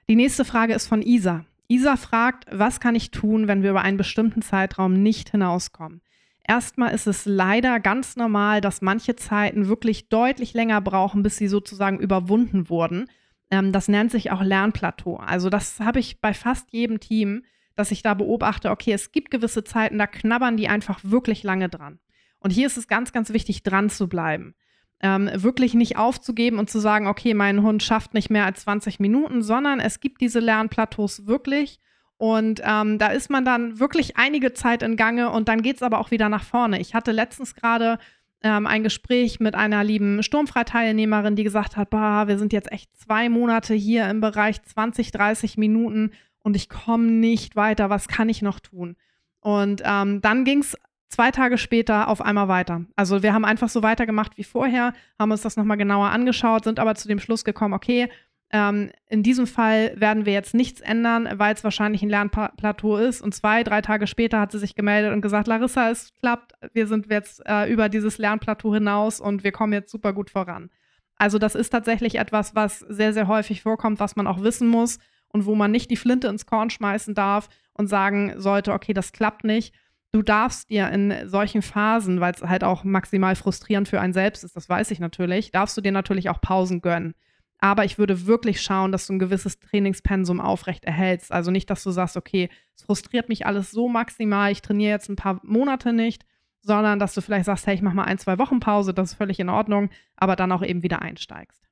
Die 0.08 0.16
nächste 0.16 0.44
Frage 0.44 0.74
ist 0.74 0.86
von 0.86 1.02
Isa. 1.02 1.44
Isa 1.66 1.96
fragt, 1.96 2.46
was 2.50 2.78
kann 2.78 2.94
ich 2.94 3.10
tun, 3.10 3.48
wenn 3.48 3.62
wir 3.62 3.70
über 3.70 3.82
einen 3.82 3.96
bestimmten 3.96 4.42
Zeitraum 4.42 5.02
nicht 5.02 5.30
hinauskommen? 5.30 6.02
Erstmal 6.46 6.94
ist 6.94 7.06
es 7.06 7.24
leider 7.24 7.80
ganz 7.80 8.16
normal, 8.16 8.60
dass 8.60 8.82
manche 8.82 9.16
Zeiten 9.16 9.68
wirklich 9.68 10.08
deutlich 10.10 10.52
länger 10.52 10.80
brauchen, 10.82 11.22
bis 11.22 11.38
sie 11.38 11.48
sozusagen 11.48 11.98
überwunden 11.98 12.68
wurden. 12.68 13.06
Ähm, 13.50 13.72
das 13.72 13.88
nennt 13.88 14.10
sich 14.10 14.30
auch 14.30 14.42
Lernplateau. 14.42 15.16
Also 15.16 15.48
das 15.48 15.80
habe 15.80 16.00
ich 16.00 16.20
bei 16.20 16.34
fast 16.34 16.70
jedem 16.72 17.00
Team, 17.00 17.44
dass 17.76 17.90
ich 17.90 18.02
da 18.02 18.14
beobachte, 18.14 18.70
okay, 18.70 18.92
es 18.92 19.10
gibt 19.10 19.30
gewisse 19.30 19.64
Zeiten, 19.64 19.98
da 19.98 20.06
knabbern 20.06 20.56
die 20.56 20.68
einfach 20.68 21.00
wirklich 21.02 21.42
lange 21.42 21.68
dran. 21.68 21.98
Und 22.38 22.50
hier 22.50 22.66
ist 22.66 22.76
es 22.76 22.88
ganz, 22.88 23.12
ganz 23.12 23.32
wichtig, 23.32 23.62
dran 23.62 23.88
zu 23.88 24.06
bleiben. 24.06 24.54
Ähm, 25.00 25.30
wirklich 25.34 25.72
nicht 25.72 25.96
aufzugeben 25.96 26.58
und 26.58 26.68
zu 26.68 26.78
sagen, 26.78 27.06
okay, 27.06 27.32
mein 27.32 27.62
Hund 27.62 27.82
schafft 27.82 28.12
nicht 28.12 28.30
mehr 28.30 28.44
als 28.44 28.60
20 28.60 29.00
Minuten, 29.00 29.42
sondern 29.42 29.80
es 29.80 29.98
gibt 29.98 30.20
diese 30.20 30.40
Lernplateaus 30.40 31.26
wirklich. 31.26 31.80
Und 32.24 32.62
ähm, 32.64 32.98
da 32.98 33.08
ist 33.08 33.28
man 33.28 33.44
dann 33.44 33.78
wirklich 33.78 34.16
einige 34.16 34.54
Zeit 34.54 34.82
in 34.82 34.96
Gange 34.96 35.28
und 35.28 35.46
dann 35.46 35.60
geht 35.60 35.76
es 35.76 35.82
aber 35.82 35.98
auch 35.98 36.10
wieder 36.10 36.30
nach 36.30 36.42
vorne. 36.42 36.80
Ich 36.80 36.94
hatte 36.94 37.12
letztens 37.12 37.54
gerade 37.54 37.98
ähm, 38.42 38.66
ein 38.66 38.82
Gespräch 38.82 39.40
mit 39.40 39.54
einer 39.54 39.84
lieben 39.84 40.22
Sturmfreiteilnehmerin, 40.22 41.36
die 41.36 41.44
gesagt 41.44 41.76
hat, 41.76 41.90
bah, 41.90 42.26
wir 42.26 42.38
sind 42.38 42.54
jetzt 42.54 42.72
echt 42.72 42.96
zwei 42.96 43.28
Monate 43.28 43.74
hier 43.74 44.08
im 44.08 44.22
Bereich 44.22 44.62
20, 44.62 45.10
30 45.10 45.58
Minuten 45.58 46.12
und 46.42 46.56
ich 46.56 46.70
komme 46.70 47.04
nicht 47.08 47.56
weiter, 47.56 47.90
was 47.90 48.08
kann 48.08 48.30
ich 48.30 48.40
noch 48.40 48.58
tun? 48.58 48.96
Und 49.40 49.82
ähm, 49.84 50.22
dann 50.22 50.46
ging 50.46 50.60
es 50.60 50.78
zwei 51.10 51.30
Tage 51.30 51.58
später 51.58 52.08
auf 52.08 52.22
einmal 52.22 52.48
weiter. 52.48 52.86
Also 52.96 53.22
wir 53.22 53.34
haben 53.34 53.44
einfach 53.44 53.68
so 53.68 53.82
weitergemacht 53.82 54.38
wie 54.38 54.44
vorher, 54.44 54.94
haben 55.18 55.30
uns 55.30 55.42
das 55.42 55.58
nochmal 55.58 55.76
genauer 55.76 56.08
angeschaut, 56.08 56.64
sind 56.64 56.80
aber 56.80 56.94
zu 56.94 57.06
dem 57.06 57.18
Schluss 57.18 57.44
gekommen, 57.44 57.74
okay, 57.74 58.08
ähm, 58.54 58.92
in 59.08 59.24
diesem 59.24 59.48
Fall 59.48 60.00
werden 60.00 60.26
wir 60.26 60.32
jetzt 60.32 60.54
nichts 60.54 60.80
ändern, 60.80 61.28
weil 61.38 61.52
es 61.54 61.64
wahrscheinlich 61.64 62.02
ein 62.02 62.08
Lernplateau 62.08 62.98
ist. 62.98 63.20
Und 63.20 63.34
zwei, 63.34 63.64
drei 63.64 63.80
Tage 63.80 64.06
später 64.06 64.38
hat 64.38 64.52
sie 64.52 64.60
sich 64.60 64.76
gemeldet 64.76 65.12
und 65.12 65.22
gesagt, 65.22 65.48
Larissa, 65.48 65.90
es 65.90 66.12
klappt, 66.20 66.52
wir 66.72 66.86
sind 66.86 67.10
jetzt 67.10 67.42
äh, 67.46 67.68
über 67.68 67.88
dieses 67.88 68.16
Lernplateau 68.16 68.72
hinaus 68.72 69.20
und 69.20 69.42
wir 69.42 69.50
kommen 69.50 69.72
jetzt 69.72 69.90
super 69.90 70.12
gut 70.12 70.30
voran. 70.30 70.70
Also 71.16 71.40
das 71.40 71.56
ist 71.56 71.70
tatsächlich 71.70 72.14
etwas, 72.14 72.54
was 72.54 72.78
sehr, 72.78 73.12
sehr 73.12 73.26
häufig 73.26 73.60
vorkommt, 73.60 73.98
was 73.98 74.14
man 74.14 74.28
auch 74.28 74.40
wissen 74.40 74.68
muss 74.68 75.00
und 75.30 75.46
wo 75.46 75.56
man 75.56 75.72
nicht 75.72 75.90
die 75.90 75.96
Flinte 75.96 76.28
ins 76.28 76.46
Korn 76.46 76.70
schmeißen 76.70 77.12
darf 77.12 77.48
und 77.72 77.88
sagen 77.88 78.34
sollte, 78.36 78.72
okay, 78.72 78.92
das 78.92 79.10
klappt 79.10 79.42
nicht. 79.42 79.74
Du 80.12 80.22
darfst 80.22 80.70
dir 80.70 80.90
in 80.90 81.28
solchen 81.28 81.60
Phasen, 81.60 82.20
weil 82.20 82.34
es 82.34 82.42
halt 82.42 82.62
auch 82.62 82.84
maximal 82.84 83.34
frustrierend 83.34 83.88
für 83.88 84.00
einen 84.00 84.12
selbst 84.12 84.44
ist, 84.44 84.54
das 84.54 84.68
weiß 84.68 84.92
ich 84.92 85.00
natürlich, 85.00 85.50
darfst 85.50 85.76
du 85.76 85.80
dir 85.80 85.90
natürlich 85.90 86.30
auch 86.30 86.40
Pausen 86.40 86.82
gönnen. 86.82 87.14
Aber 87.64 87.86
ich 87.86 87.96
würde 87.96 88.26
wirklich 88.26 88.60
schauen, 88.60 88.92
dass 88.92 89.06
du 89.06 89.14
ein 89.14 89.18
gewisses 89.18 89.58
Trainingspensum 89.58 90.38
aufrecht 90.38 90.84
erhältst. 90.84 91.32
Also 91.32 91.50
nicht, 91.50 91.70
dass 91.70 91.82
du 91.82 91.92
sagst, 91.92 92.14
okay, 92.14 92.50
es 92.76 92.82
frustriert 92.82 93.30
mich 93.30 93.46
alles 93.46 93.70
so 93.70 93.88
maximal, 93.88 94.52
ich 94.52 94.60
trainiere 94.60 94.90
jetzt 94.90 95.08
ein 95.08 95.16
paar 95.16 95.40
Monate 95.42 95.94
nicht, 95.94 96.26
sondern 96.60 96.98
dass 96.98 97.14
du 97.14 97.22
vielleicht 97.22 97.46
sagst, 97.46 97.66
hey, 97.66 97.74
ich 97.74 97.80
mache 97.80 97.96
mal 97.96 98.04
ein, 98.04 98.18
zwei 98.18 98.38
Wochen 98.38 98.60
Pause, 98.60 98.92
das 98.92 99.12
ist 99.12 99.16
völlig 99.16 99.40
in 99.40 99.48
Ordnung, 99.48 99.88
aber 100.14 100.36
dann 100.36 100.52
auch 100.52 100.62
eben 100.62 100.82
wieder 100.82 101.00
einsteigst. 101.00 101.66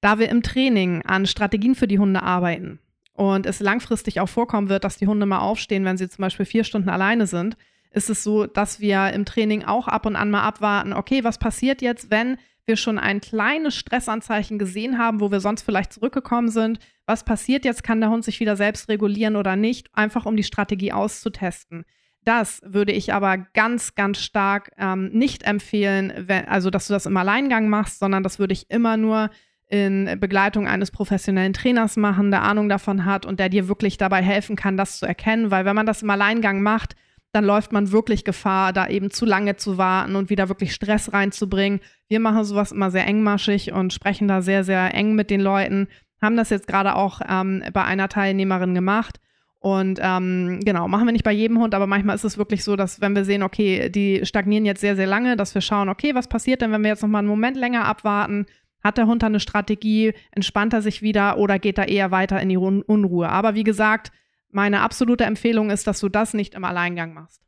Da 0.00 0.18
wir 0.18 0.30
im 0.30 0.42
Training 0.42 1.02
an 1.02 1.26
Strategien 1.26 1.74
für 1.74 1.86
die 1.86 1.98
Hunde 1.98 2.22
arbeiten 2.22 2.78
und 3.12 3.44
es 3.44 3.60
langfristig 3.60 4.20
auch 4.20 4.28
vorkommen 4.30 4.70
wird, 4.70 4.84
dass 4.84 4.96
die 4.96 5.06
Hunde 5.06 5.26
mal 5.26 5.40
aufstehen, 5.40 5.84
wenn 5.84 5.98
sie 5.98 6.08
zum 6.08 6.22
Beispiel 6.22 6.46
vier 6.46 6.64
Stunden 6.64 6.88
alleine 6.88 7.26
sind, 7.26 7.58
ist 7.90 8.08
es 8.08 8.24
so, 8.24 8.46
dass 8.46 8.80
wir 8.80 9.12
im 9.12 9.26
Training 9.26 9.64
auch 9.64 9.86
ab 9.86 10.06
und 10.06 10.16
an 10.16 10.30
mal 10.30 10.44
abwarten, 10.44 10.94
okay, 10.94 11.24
was 11.24 11.36
passiert 11.36 11.82
jetzt, 11.82 12.10
wenn 12.10 12.38
wir 12.66 12.76
schon 12.76 12.98
ein 12.98 13.20
kleines 13.20 13.74
Stressanzeichen 13.74 14.58
gesehen 14.58 14.98
haben, 14.98 15.20
wo 15.20 15.30
wir 15.30 15.40
sonst 15.40 15.62
vielleicht 15.62 15.92
zurückgekommen 15.92 16.48
sind. 16.48 16.78
Was 17.06 17.24
passiert 17.24 17.64
jetzt? 17.64 17.82
Kann 17.82 18.00
der 18.00 18.10
Hund 18.10 18.24
sich 18.24 18.40
wieder 18.40 18.56
selbst 18.56 18.88
regulieren 18.88 19.36
oder 19.36 19.56
nicht? 19.56 19.88
Einfach 19.92 20.26
um 20.26 20.36
die 20.36 20.44
Strategie 20.44 20.92
auszutesten. 20.92 21.84
Das 22.24 22.62
würde 22.64 22.92
ich 22.92 23.12
aber 23.12 23.36
ganz, 23.36 23.94
ganz 23.94 24.18
stark 24.18 24.70
ähm, 24.78 25.10
nicht 25.12 25.42
empfehlen, 25.42 26.12
wenn, 26.16 26.46
also 26.48 26.70
dass 26.70 26.86
du 26.86 26.94
das 26.94 27.04
im 27.04 27.16
Alleingang 27.16 27.68
machst, 27.68 27.98
sondern 27.98 28.22
das 28.22 28.38
würde 28.38 28.54
ich 28.54 28.70
immer 28.70 28.96
nur 28.96 29.28
in 29.68 30.18
Begleitung 30.20 30.66
eines 30.66 30.90
professionellen 30.90 31.52
Trainers 31.52 31.96
machen, 31.96 32.30
der 32.30 32.42
Ahnung 32.42 32.68
davon 32.68 33.04
hat 33.04 33.26
und 33.26 33.40
der 33.40 33.48
dir 33.48 33.68
wirklich 33.68 33.98
dabei 33.98 34.22
helfen 34.22 34.56
kann, 34.56 34.76
das 34.76 34.98
zu 34.98 35.06
erkennen. 35.06 35.50
Weil 35.50 35.64
wenn 35.64 35.76
man 35.76 35.86
das 35.86 36.02
im 36.02 36.10
Alleingang 36.10 36.62
macht, 36.62 36.96
dann 37.34 37.44
läuft 37.44 37.72
man 37.72 37.90
wirklich 37.90 38.24
Gefahr, 38.24 38.72
da 38.72 38.86
eben 38.86 39.10
zu 39.10 39.24
lange 39.24 39.56
zu 39.56 39.76
warten 39.76 40.14
und 40.14 40.30
wieder 40.30 40.48
wirklich 40.48 40.72
Stress 40.72 41.12
reinzubringen. 41.12 41.80
Wir 42.08 42.20
machen 42.20 42.44
sowas 42.44 42.70
immer 42.70 42.92
sehr 42.92 43.06
engmaschig 43.08 43.72
und 43.72 43.92
sprechen 43.92 44.28
da 44.28 44.40
sehr, 44.40 44.62
sehr 44.62 44.94
eng 44.94 45.16
mit 45.16 45.30
den 45.30 45.40
Leuten. 45.40 45.88
Haben 46.22 46.36
das 46.36 46.50
jetzt 46.50 46.68
gerade 46.68 46.94
auch 46.94 47.20
ähm, 47.28 47.64
bei 47.72 47.82
einer 47.82 48.08
Teilnehmerin 48.08 48.72
gemacht. 48.72 49.18
Und 49.58 49.98
ähm, 50.00 50.60
genau, 50.64 50.86
machen 50.86 51.06
wir 51.06 51.12
nicht 51.12 51.24
bei 51.24 51.32
jedem 51.32 51.58
Hund, 51.58 51.74
aber 51.74 51.88
manchmal 51.88 52.14
ist 52.14 52.24
es 52.24 52.38
wirklich 52.38 52.62
so, 52.62 52.76
dass 52.76 53.00
wenn 53.00 53.16
wir 53.16 53.24
sehen, 53.24 53.42
okay, 53.42 53.88
die 53.90 54.24
stagnieren 54.24 54.64
jetzt 54.64 54.80
sehr, 54.80 54.94
sehr 54.94 55.06
lange, 55.06 55.36
dass 55.36 55.54
wir 55.56 55.62
schauen, 55.62 55.88
okay, 55.88 56.14
was 56.14 56.28
passiert 56.28 56.62
denn, 56.62 56.70
wenn 56.70 56.82
wir 56.82 56.90
jetzt 56.90 57.02
nochmal 57.02 57.20
einen 57.20 57.28
Moment 57.28 57.56
länger 57.56 57.84
abwarten? 57.84 58.46
Hat 58.84 58.96
der 58.96 59.06
Hund 59.06 59.24
da 59.24 59.26
eine 59.26 59.40
Strategie? 59.40 60.12
Entspannt 60.30 60.72
er 60.72 60.82
sich 60.82 61.02
wieder 61.02 61.38
oder 61.38 61.58
geht 61.58 61.78
er 61.78 61.88
eher 61.88 62.12
weiter 62.12 62.40
in 62.40 62.50
die 62.50 62.58
Unruhe? 62.58 63.28
Aber 63.28 63.56
wie 63.56 63.64
gesagt, 63.64 64.12
meine 64.54 64.80
absolute 64.80 65.24
Empfehlung 65.24 65.70
ist, 65.70 65.86
dass 65.86 66.00
du 66.00 66.08
das 66.08 66.34
nicht 66.34 66.54
im 66.54 66.64
Alleingang 66.64 67.12
machst. 67.12 67.42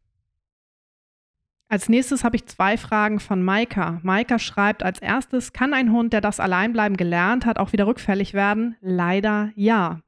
Als 1.69 1.89
nächstes 1.89 2.23
habe 2.23 2.37
ich 2.37 2.47
zwei 2.47 2.77
Fragen 2.77 3.19
von 3.19 3.43
Maika. 3.43 3.99
Maika 4.03 4.39
schreibt 4.39 4.85
als 4.85 5.01
erstes, 5.01 5.53
kann 5.53 5.75
ein 5.75 5.91
Hund, 5.91 6.13
der 6.13 6.21
das 6.21 6.39
Alleinbleiben 6.39 6.97
gelernt 6.97 7.45
hat, 7.45 7.59
auch 7.59 7.73
wieder 7.73 7.87
rückfällig 7.87 8.35
werden? 8.35 8.77
Leider 8.81 9.51
ja. 9.57 10.01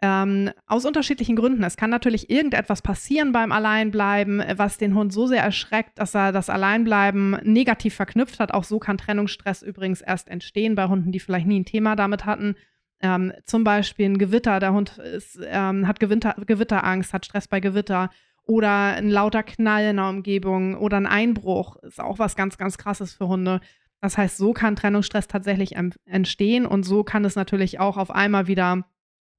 Ähm, 0.00 0.50
aus 0.66 0.84
unterschiedlichen 0.84 1.36
Gründen. 1.36 1.62
Es 1.62 1.76
kann 1.76 1.90
natürlich 1.90 2.28
irgendetwas 2.28 2.82
passieren 2.82 3.30
beim 3.30 3.52
Alleinbleiben, 3.52 4.42
was 4.56 4.78
den 4.78 4.94
Hund 4.94 5.12
so 5.12 5.26
sehr 5.26 5.42
erschreckt, 5.42 5.98
dass 5.98 6.14
er 6.14 6.32
das 6.32 6.50
Alleinbleiben 6.50 7.38
negativ 7.44 7.94
verknüpft 7.94 8.40
hat. 8.40 8.52
Auch 8.52 8.64
so 8.64 8.78
kann 8.78 8.98
Trennungsstress 8.98 9.62
übrigens 9.62 10.00
erst 10.00 10.28
entstehen 10.28 10.74
bei 10.74 10.86
Hunden, 10.86 11.12
die 11.12 11.20
vielleicht 11.20 11.46
nie 11.46 11.60
ein 11.60 11.66
Thema 11.66 11.94
damit 11.94 12.24
hatten. 12.24 12.56
Ähm, 13.02 13.32
zum 13.44 13.64
Beispiel 13.64 14.06
ein 14.06 14.18
Gewitter, 14.18 14.60
der 14.60 14.72
Hund 14.72 14.98
ist, 14.98 15.38
ähm, 15.44 15.88
hat 15.88 15.98
Gewitter, 16.00 16.34
Gewitterangst, 16.46 17.12
hat 17.12 17.26
Stress 17.26 17.48
bei 17.48 17.60
Gewitter 17.60 18.10
oder 18.44 18.94
ein 18.94 19.10
lauter 19.10 19.42
Knall 19.42 19.86
in 19.86 19.96
der 19.96 20.08
Umgebung 20.08 20.76
oder 20.76 20.96
ein 20.96 21.06
Einbruch 21.06 21.76
ist 21.82 22.00
auch 22.00 22.18
was 22.18 22.36
ganz, 22.36 22.58
ganz 22.58 22.78
krasses 22.78 23.14
für 23.14 23.28
Hunde. 23.28 23.60
Das 24.00 24.18
heißt, 24.18 24.36
so 24.36 24.52
kann 24.52 24.76
Trennungsstress 24.76 25.28
tatsächlich 25.28 25.76
entstehen 26.06 26.66
und 26.66 26.82
so 26.84 27.04
kann 27.04 27.24
es 27.24 27.36
natürlich 27.36 27.78
auch 27.78 27.96
auf 27.96 28.10
einmal 28.10 28.48
wieder 28.48 28.84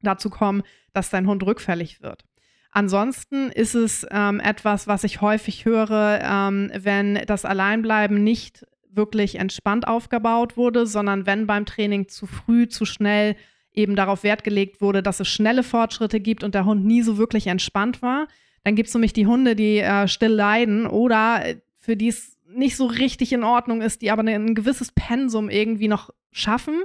dazu 0.01 0.29
kommen, 0.29 0.63
dass 0.93 1.10
dein 1.10 1.27
Hund 1.27 1.43
rückfällig 1.43 2.01
wird. 2.01 2.24
Ansonsten 2.72 3.50
ist 3.50 3.75
es 3.75 4.05
ähm, 4.10 4.39
etwas, 4.39 4.88
was 4.88 5.03
ich 5.03 5.22
häufig 5.22 5.65
höre, 5.65 6.20
ähm, 6.24 6.72
wenn 6.75 7.22
das 7.27 7.46
Alleinbleiben 7.46 8.24
nicht 8.24 8.65
wirklich 8.89 9.36
entspannt 9.36 9.88
aufgebaut 9.88 10.58
wurde, 10.58 10.88
sondern 10.88 11.25
wenn 11.25 11.46
beim 11.46 11.65
Training 11.65 12.08
zu 12.08 12.25
früh, 12.25 12.67
zu 12.67 12.86
schnell 12.86 13.36
eben 13.74 13.96
darauf 13.96 14.24
Wert 14.24 14.44
gelegt 14.44 14.82
wurde, 14.82 15.03
dass 15.03 15.20
es 15.20 15.27
schnelle 15.27 15.63
Fortschritte 15.63 16.20
gibt 16.20 16.44
und 16.44 16.56
der 16.56 16.65
Hund 16.65 16.86
nie 16.86 17.01
so 17.01 17.18
wirklich 17.18 17.48
entspannt 17.48 18.01
war. 18.01 18.27
Dann 18.63 18.75
gibt 18.75 18.88
es 18.88 18.94
nämlich 18.94 19.13
die 19.13 19.27
Hunde, 19.27 19.56
die 19.56 19.80
äh, 19.80 20.08
still 20.08 20.32
leiden 20.32 20.88
oder 20.88 21.46
äh, 21.46 21.56
für 21.80 21.98
die 21.98 22.10
es 22.10 22.38
nicht 22.48 22.77
so 22.77 22.86
richtig 22.86 23.34
in 23.34 23.44
Ordnung 23.44 23.82
ist, 23.82 24.01
die 24.01 24.12
aber 24.12 24.24
ein 24.24 24.56
gewisses 24.56 24.92
Pensum 24.92 25.50
irgendwie 25.50 25.88
noch 25.88 26.12
schaffen 26.32 26.84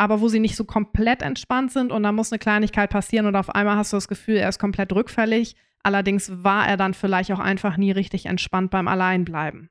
aber 0.00 0.22
wo 0.22 0.28
sie 0.28 0.40
nicht 0.40 0.56
so 0.56 0.64
komplett 0.64 1.20
entspannt 1.20 1.72
sind 1.72 1.92
und 1.92 2.04
da 2.04 2.10
muss 2.10 2.32
eine 2.32 2.38
Kleinigkeit 2.38 2.88
passieren 2.88 3.26
und 3.26 3.36
auf 3.36 3.50
einmal 3.50 3.76
hast 3.76 3.92
du 3.92 3.98
das 3.98 4.08
Gefühl, 4.08 4.36
er 4.36 4.48
ist 4.48 4.58
komplett 4.58 4.94
rückfällig. 4.94 5.56
Allerdings 5.82 6.32
war 6.42 6.66
er 6.66 6.78
dann 6.78 6.94
vielleicht 6.94 7.30
auch 7.32 7.38
einfach 7.38 7.76
nie 7.76 7.90
richtig 7.90 8.24
entspannt 8.24 8.70
beim 8.70 8.88
Alleinbleiben. 8.88 9.68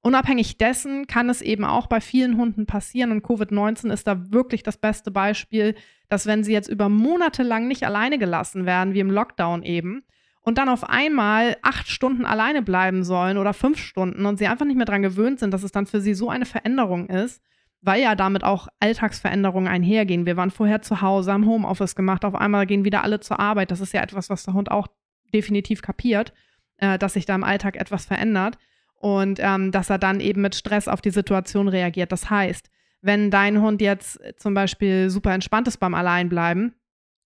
Unabhängig 0.00 0.58
dessen 0.58 1.08
kann 1.08 1.28
es 1.28 1.42
eben 1.42 1.64
auch 1.64 1.88
bei 1.88 2.00
vielen 2.00 2.36
Hunden 2.36 2.66
passieren 2.66 3.10
und 3.10 3.26
Covid-19 3.26 3.92
ist 3.92 4.06
da 4.06 4.30
wirklich 4.30 4.62
das 4.62 4.76
beste 4.76 5.10
Beispiel, 5.10 5.74
dass 6.14 6.26
wenn 6.26 6.44
sie 6.44 6.52
jetzt 6.52 6.68
über 6.68 6.88
Monate 6.88 7.42
lang 7.42 7.66
nicht 7.66 7.84
alleine 7.84 8.18
gelassen 8.18 8.66
werden, 8.66 8.94
wie 8.94 9.00
im 9.00 9.10
Lockdown 9.10 9.64
eben, 9.64 10.04
und 10.42 10.58
dann 10.58 10.68
auf 10.68 10.88
einmal 10.88 11.56
acht 11.62 11.88
Stunden 11.88 12.24
alleine 12.24 12.62
bleiben 12.62 13.02
sollen 13.02 13.36
oder 13.36 13.52
fünf 13.52 13.78
Stunden 13.78 14.24
und 14.24 14.38
sie 14.38 14.46
einfach 14.46 14.64
nicht 14.64 14.76
mehr 14.76 14.84
daran 14.84 15.02
gewöhnt 15.02 15.40
sind, 15.40 15.52
dass 15.52 15.64
es 15.64 15.72
dann 15.72 15.86
für 15.86 16.00
sie 16.00 16.14
so 16.14 16.30
eine 16.30 16.44
Veränderung 16.44 17.08
ist, 17.08 17.42
weil 17.80 18.00
ja 18.00 18.14
damit 18.14 18.44
auch 18.44 18.68
Alltagsveränderungen 18.78 19.66
einhergehen. 19.66 20.24
Wir 20.24 20.36
waren 20.36 20.52
vorher 20.52 20.82
zu 20.82 21.00
Hause, 21.00 21.32
haben 21.32 21.46
Homeoffice 21.46 21.96
gemacht, 21.96 22.24
auf 22.24 22.36
einmal 22.36 22.66
gehen 22.66 22.84
wieder 22.84 23.02
alle 23.02 23.18
zur 23.18 23.40
Arbeit. 23.40 23.72
Das 23.72 23.80
ist 23.80 23.92
ja 23.92 24.00
etwas, 24.00 24.30
was 24.30 24.44
der 24.44 24.54
Hund 24.54 24.70
auch 24.70 24.86
definitiv 25.32 25.82
kapiert, 25.82 26.32
äh, 26.76 26.96
dass 26.96 27.14
sich 27.14 27.26
da 27.26 27.34
im 27.34 27.42
Alltag 27.42 27.74
etwas 27.74 28.06
verändert 28.06 28.56
und 29.00 29.40
ähm, 29.42 29.72
dass 29.72 29.90
er 29.90 29.98
dann 29.98 30.20
eben 30.20 30.42
mit 30.42 30.54
Stress 30.54 30.86
auf 30.86 31.00
die 31.00 31.10
Situation 31.10 31.66
reagiert. 31.66 32.12
Das 32.12 32.30
heißt, 32.30 32.70
wenn 33.04 33.30
dein 33.30 33.60
Hund 33.60 33.80
jetzt 33.80 34.18
zum 34.36 34.54
Beispiel 34.54 35.10
super 35.10 35.32
entspannt 35.32 35.68
ist 35.68 35.76
beim 35.78 35.94
Alleinbleiben 35.94 36.74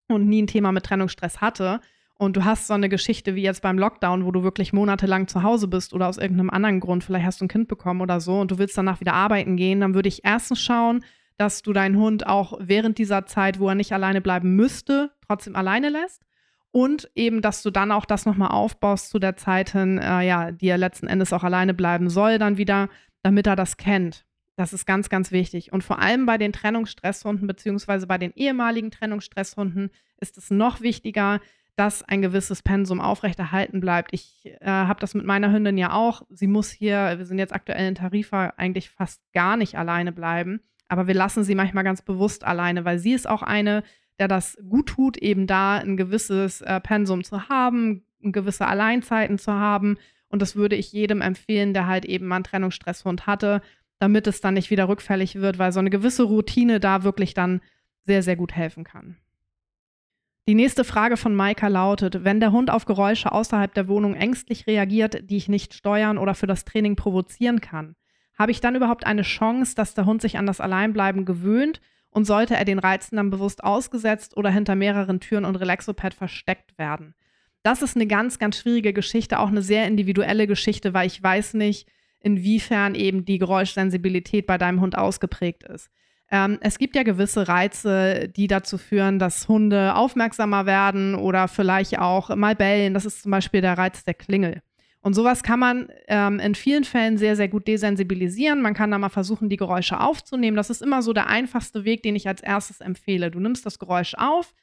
und 0.08 0.28
nie 0.28 0.42
ein 0.42 0.46
Thema 0.46 0.72
mit 0.72 0.84
Trennungsstress 0.84 1.40
hatte, 1.40 1.80
und 2.20 2.36
du 2.36 2.44
hast 2.44 2.66
so 2.66 2.74
eine 2.74 2.88
Geschichte 2.88 3.36
wie 3.36 3.42
jetzt 3.42 3.62
beim 3.62 3.78
Lockdown, 3.78 4.24
wo 4.24 4.32
du 4.32 4.42
wirklich 4.42 4.72
monatelang 4.72 5.28
zu 5.28 5.44
Hause 5.44 5.68
bist 5.68 5.94
oder 5.94 6.08
aus 6.08 6.18
irgendeinem 6.18 6.50
anderen 6.50 6.80
Grund, 6.80 7.04
vielleicht 7.04 7.24
hast 7.24 7.40
du 7.40 7.44
ein 7.44 7.48
Kind 7.48 7.68
bekommen 7.68 8.00
oder 8.00 8.20
so 8.20 8.40
und 8.40 8.50
du 8.50 8.58
willst 8.58 8.76
danach 8.76 9.00
wieder 9.00 9.14
arbeiten 9.14 9.56
gehen, 9.56 9.80
dann 9.80 9.94
würde 9.94 10.08
ich 10.08 10.24
erstens 10.24 10.60
schauen, 10.60 11.04
dass 11.36 11.62
du 11.62 11.72
deinen 11.72 11.96
Hund 11.96 12.26
auch 12.26 12.58
während 12.60 12.98
dieser 12.98 13.24
Zeit, 13.26 13.60
wo 13.60 13.68
er 13.68 13.76
nicht 13.76 13.92
alleine 13.92 14.20
bleiben 14.20 14.56
müsste, 14.56 15.12
trotzdem 15.28 15.54
alleine 15.54 15.90
lässt. 15.90 16.24
Und 16.72 17.08
eben, 17.14 17.40
dass 17.40 17.62
du 17.62 17.70
dann 17.70 17.92
auch 17.92 18.04
das 18.04 18.26
nochmal 18.26 18.50
aufbaust 18.50 19.10
zu 19.10 19.20
der 19.20 19.36
Zeit 19.36 19.70
hin, 19.70 19.98
äh, 19.98 20.26
ja, 20.26 20.50
die 20.50 20.66
er 20.66 20.76
letzten 20.76 21.06
Endes 21.06 21.32
auch 21.32 21.44
alleine 21.44 21.72
bleiben 21.72 22.10
soll, 22.10 22.38
dann 22.38 22.58
wieder, 22.58 22.88
damit 23.22 23.46
er 23.46 23.56
das 23.56 23.76
kennt. 23.76 24.26
Das 24.58 24.72
ist 24.72 24.86
ganz, 24.86 25.08
ganz 25.08 25.30
wichtig. 25.30 25.72
Und 25.72 25.84
vor 25.84 26.00
allem 26.00 26.26
bei 26.26 26.36
den 26.36 26.52
Trennungsstresshunden, 26.52 27.46
beziehungsweise 27.46 28.08
bei 28.08 28.18
den 28.18 28.32
ehemaligen 28.34 28.90
Trennungsstresshunden, 28.90 29.90
ist 30.18 30.36
es 30.36 30.50
noch 30.50 30.80
wichtiger, 30.80 31.38
dass 31.76 32.02
ein 32.02 32.22
gewisses 32.22 32.62
Pensum 32.62 33.00
aufrechterhalten 33.00 33.78
bleibt. 33.78 34.12
Ich 34.12 34.46
äh, 34.60 34.66
habe 34.66 34.98
das 34.98 35.14
mit 35.14 35.24
meiner 35.24 35.52
Hündin 35.52 35.78
ja 35.78 35.92
auch. 35.92 36.22
Sie 36.28 36.48
muss 36.48 36.72
hier, 36.72 37.18
wir 37.18 37.24
sind 37.24 37.38
jetzt 37.38 37.54
aktuell 37.54 37.86
in 37.86 37.94
Tarifa, 37.94 38.54
eigentlich 38.56 38.90
fast 38.90 39.22
gar 39.32 39.56
nicht 39.56 39.78
alleine 39.78 40.10
bleiben. 40.10 40.58
Aber 40.88 41.06
wir 41.06 41.14
lassen 41.14 41.44
sie 41.44 41.54
manchmal 41.54 41.84
ganz 41.84 42.02
bewusst 42.02 42.42
alleine, 42.42 42.84
weil 42.84 42.98
sie 42.98 43.12
ist 43.12 43.28
auch 43.28 43.42
eine, 43.42 43.84
der 44.18 44.26
das 44.26 44.58
gut 44.68 44.88
tut, 44.88 45.18
eben 45.18 45.46
da 45.46 45.76
ein 45.76 45.96
gewisses 45.96 46.62
äh, 46.62 46.80
Pensum 46.80 47.22
zu 47.22 47.48
haben, 47.48 48.02
gewisse 48.22 48.66
Alleinzeiten 48.66 49.38
zu 49.38 49.52
haben. 49.52 49.98
Und 50.30 50.42
das 50.42 50.56
würde 50.56 50.74
ich 50.74 50.92
jedem 50.92 51.20
empfehlen, 51.20 51.74
der 51.74 51.86
halt 51.86 52.04
eben 52.04 52.26
mal 52.26 52.36
einen 52.36 52.44
Trennungsstresshund 52.44 53.28
hatte, 53.28 53.62
damit 53.98 54.26
es 54.26 54.40
dann 54.40 54.54
nicht 54.54 54.70
wieder 54.70 54.88
rückfällig 54.88 55.36
wird, 55.36 55.58
weil 55.58 55.72
so 55.72 55.80
eine 55.80 55.90
gewisse 55.90 56.24
Routine 56.24 56.80
da 56.80 57.02
wirklich 57.02 57.34
dann 57.34 57.60
sehr, 58.04 58.22
sehr 58.22 58.36
gut 58.36 58.54
helfen 58.54 58.84
kann. 58.84 59.16
Die 60.48 60.54
nächste 60.54 60.82
Frage 60.84 61.18
von 61.18 61.34
Maika 61.34 61.68
lautet, 61.68 62.24
wenn 62.24 62.40
der 62.40 62.52
Hund 62.52 62.70
auf 62.70 62.86
Geräusche 62.86 63.32
außerhalb 63.32 63.74
der 63.74 63.86
Wohnung 63.86 64.14
ängstlich 64.14 64.66
reagiert, 64.66 65.28
die 65.28 65.36
ich 65.36 65.48
nicht 65.48 65.74
steuern 65.74 66.16
oder 66.16 66.34
für 66.34 66.46
das 66.46 66.64
Training 66.64 66.96
provozieren 66.96 67.60
kann, 67.60 67.96
habe 68.38 68.52
ich 68.52 68.60
dann 68.60 68.74
überhaupt 68.74 69.06
eine 69.06 69.22
Chance, 69.22 69.74
dass 69.74 69.92
der 69.92 70.06
Hund 70.06 70.22
sich 70.22 70.38
an 70.38 70.46
das 70.46 70.60
Alleinbleiben 70.60 71.26
gewöhnt 71.26 71.82
und 72.08 72.24
sollte 72.24 72.56
er 72.56 72.64
den 72.64 72.78
Reizen 72.78 73.16
dann 73.16 73.28
bewusst 73.28 73.62
ausgesetzt 73.62 74.38
oder 74.38 74.48
hinter 74.48 74.74
mehreren 74.74 75.20
Türen 75.20 75.44
und 75.44 75.56
Relaxopad 75.56 76.14
versteckt 76.14 76.78
werden? 76.78 77.14
Das 77.62 77.82
ist 77.82 77.96
eine 77.96 78.06
ganz, 78.06 78.38
ganz 78.38 78.56
schwierige 78.56 78.94
Geschichte, 78.94 79.40
auch 79.40 79.48
eine 79.48 79.60
sehr 79.60 79.86
individuelle 79.86 80.46
Geschichte, 80.46 80.94
weil 80.94 81.08
ich 81.08 81.22
weiß 81.22 81.54
nicht, 81.54 81.88
inwiefern 82.20 82.94
eben 82.94 83.24
die 83.24 83.38
Geräuschsensibilität 83.38 84.46
bei 84.46 84.58
deinem 84.58 84.80
Hund 84.80 84.96
ausgeprägt 84.96 85.62
ist. 85.64 85.90
Ähm, 86.30 86.58
es 86.60 86.78
gibt 86.78 86.94
ja 86.94 87.02
gewisse 87.04 87.48
Reize, 87.48 88.28
die 88.28 88.48
dazu 88.48 88.76
führen, 88.76 89.18
dass 89.18 89.48
Hunde 89.48 89.94
aufmerksamer 89.94 90.66
werden 90.66 91.14
oder 91.14 91.48
vielleicht 91.48 91.98
auch 91.98 92.34
mal 92.36 92.54
bellen. 92.54 92.94
Das 92.94 93.06
ist 93.06 93.22
zum 93.22 93.30
Beispiel 93.30 93.60
der 93.60 93.78
Reiz 93.78 94.04
der 94.04 94.14
Klingel. 94.14 94.60
Und 95.00 95.14
sowas 95.14 95.42
kann 95.42 95.60
man 95.60 95.88
ähm, 96.08 96.38
in 96.40 96.54
vielen 96.54 96.84
Fällen 96.84 97.16
sehr, 97.18 97.36
sehr 97.36 97.48
gut 97.48 97.66
desensibilisieren. 97.68 98.60
Man 98.60 98.74
kann 98.74 98.90
da 98.90 98.98
mal 98.98 99.08
versuchen, 99.08 99.48
die 99.48 99.56
Geräusche 99.56 100.00
aufzunehmen. 100.00 100.56
Das 100.56 100.70
ist 100.70 100.82
immer 100.82 101.02
so 101.02 101.12
der 101.12 101.28
einfachste 101.28 101.84
Weg, 101.84 102.02
den 102.02 102.16
ich 102.16 102.28
als 102.28 102.42
erstes 102.42 102.80
empfehle. 102.80 103.30
Du 103.30 103.38
nimmst 103.38 103.64
das 103.64 103.78
Geräusch 103.78 104.14
auf, 104.18 104.54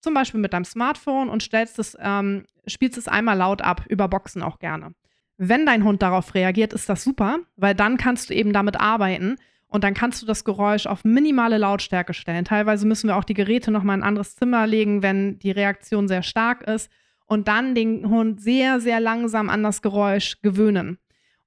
zum 0.00 0.14
Beispiel 0.14 0.40
mit 0.40 0.52
deinem 0.52 0.64
Smartphone 0.64 1.28
und 1.28 1.42
stellst 1.42 1.78
es, 1.78 1.96
ähm, 2.00 2.46
spielst 2.66 2.96
es 2.96 3.08
einmal 3.08 3.36
laut 3.36 3.60
ab, 3.60 3.84
über 3.88 4.08
Boxen 4.08 4.42
auch 4.42 4.60
gerne. 4.60 4.94
Wenn 5.38 5.66
dein 5.66 5.84
Hund 5.84 6.02
darauf 6.02 6.34
reagiert, 6.34 6.72
ist 6.72 6.88
das 6.88 7.02
super, 7.02 7.38
weil 7.56 7.74
dann 7.74 7.96
kannst 7.96 8.30
du 8.30 8.34
eben 8.34 8.52
damit 8.52 8.78
arbeiten 8.78 9.36
und 9.68 9.84
dann 9.84 9.94
kannst 9.94 10.20
du 10.20 10.26
das 10.26 10.44
Geräusch 10.44 10.86
auf 10.86 11.04
minimale 11.04 11.56
Lautstärke 11.56 12.12
stellen. 12.12 12.44
Teilweise 12.44 12.86
müssen 12.86 13.08
wir 13.08 13.16
auch 13.16 13.24
die 13.24 13.34
Geräte 13.34 13.70
nochmal 13.70 13.96
in 13.96 14.02
ein 14.02 14.08
anderes 14.08 14.36
Zimmer 14.36 14.66
legen, 14.66 15.02
wenn 15.02 15.38
die 15.38 15.50
Reaktion 15.50 16.08
sehr 16.08 16.22
stark 16.22 16.62
ist. 16.62 16.90
Und 17.24 17.48
dann 17.48 17.74
den 17.74 18.10
Hund 18.10 18.42
sehr, 18.42 18.80
sehr 18.80 19.00
langsam 19.00 19.48
an 19.48 19.62
das 19.62 19.80
Geräusch 19.80 20.42
gewöhnen. 20.42 20.98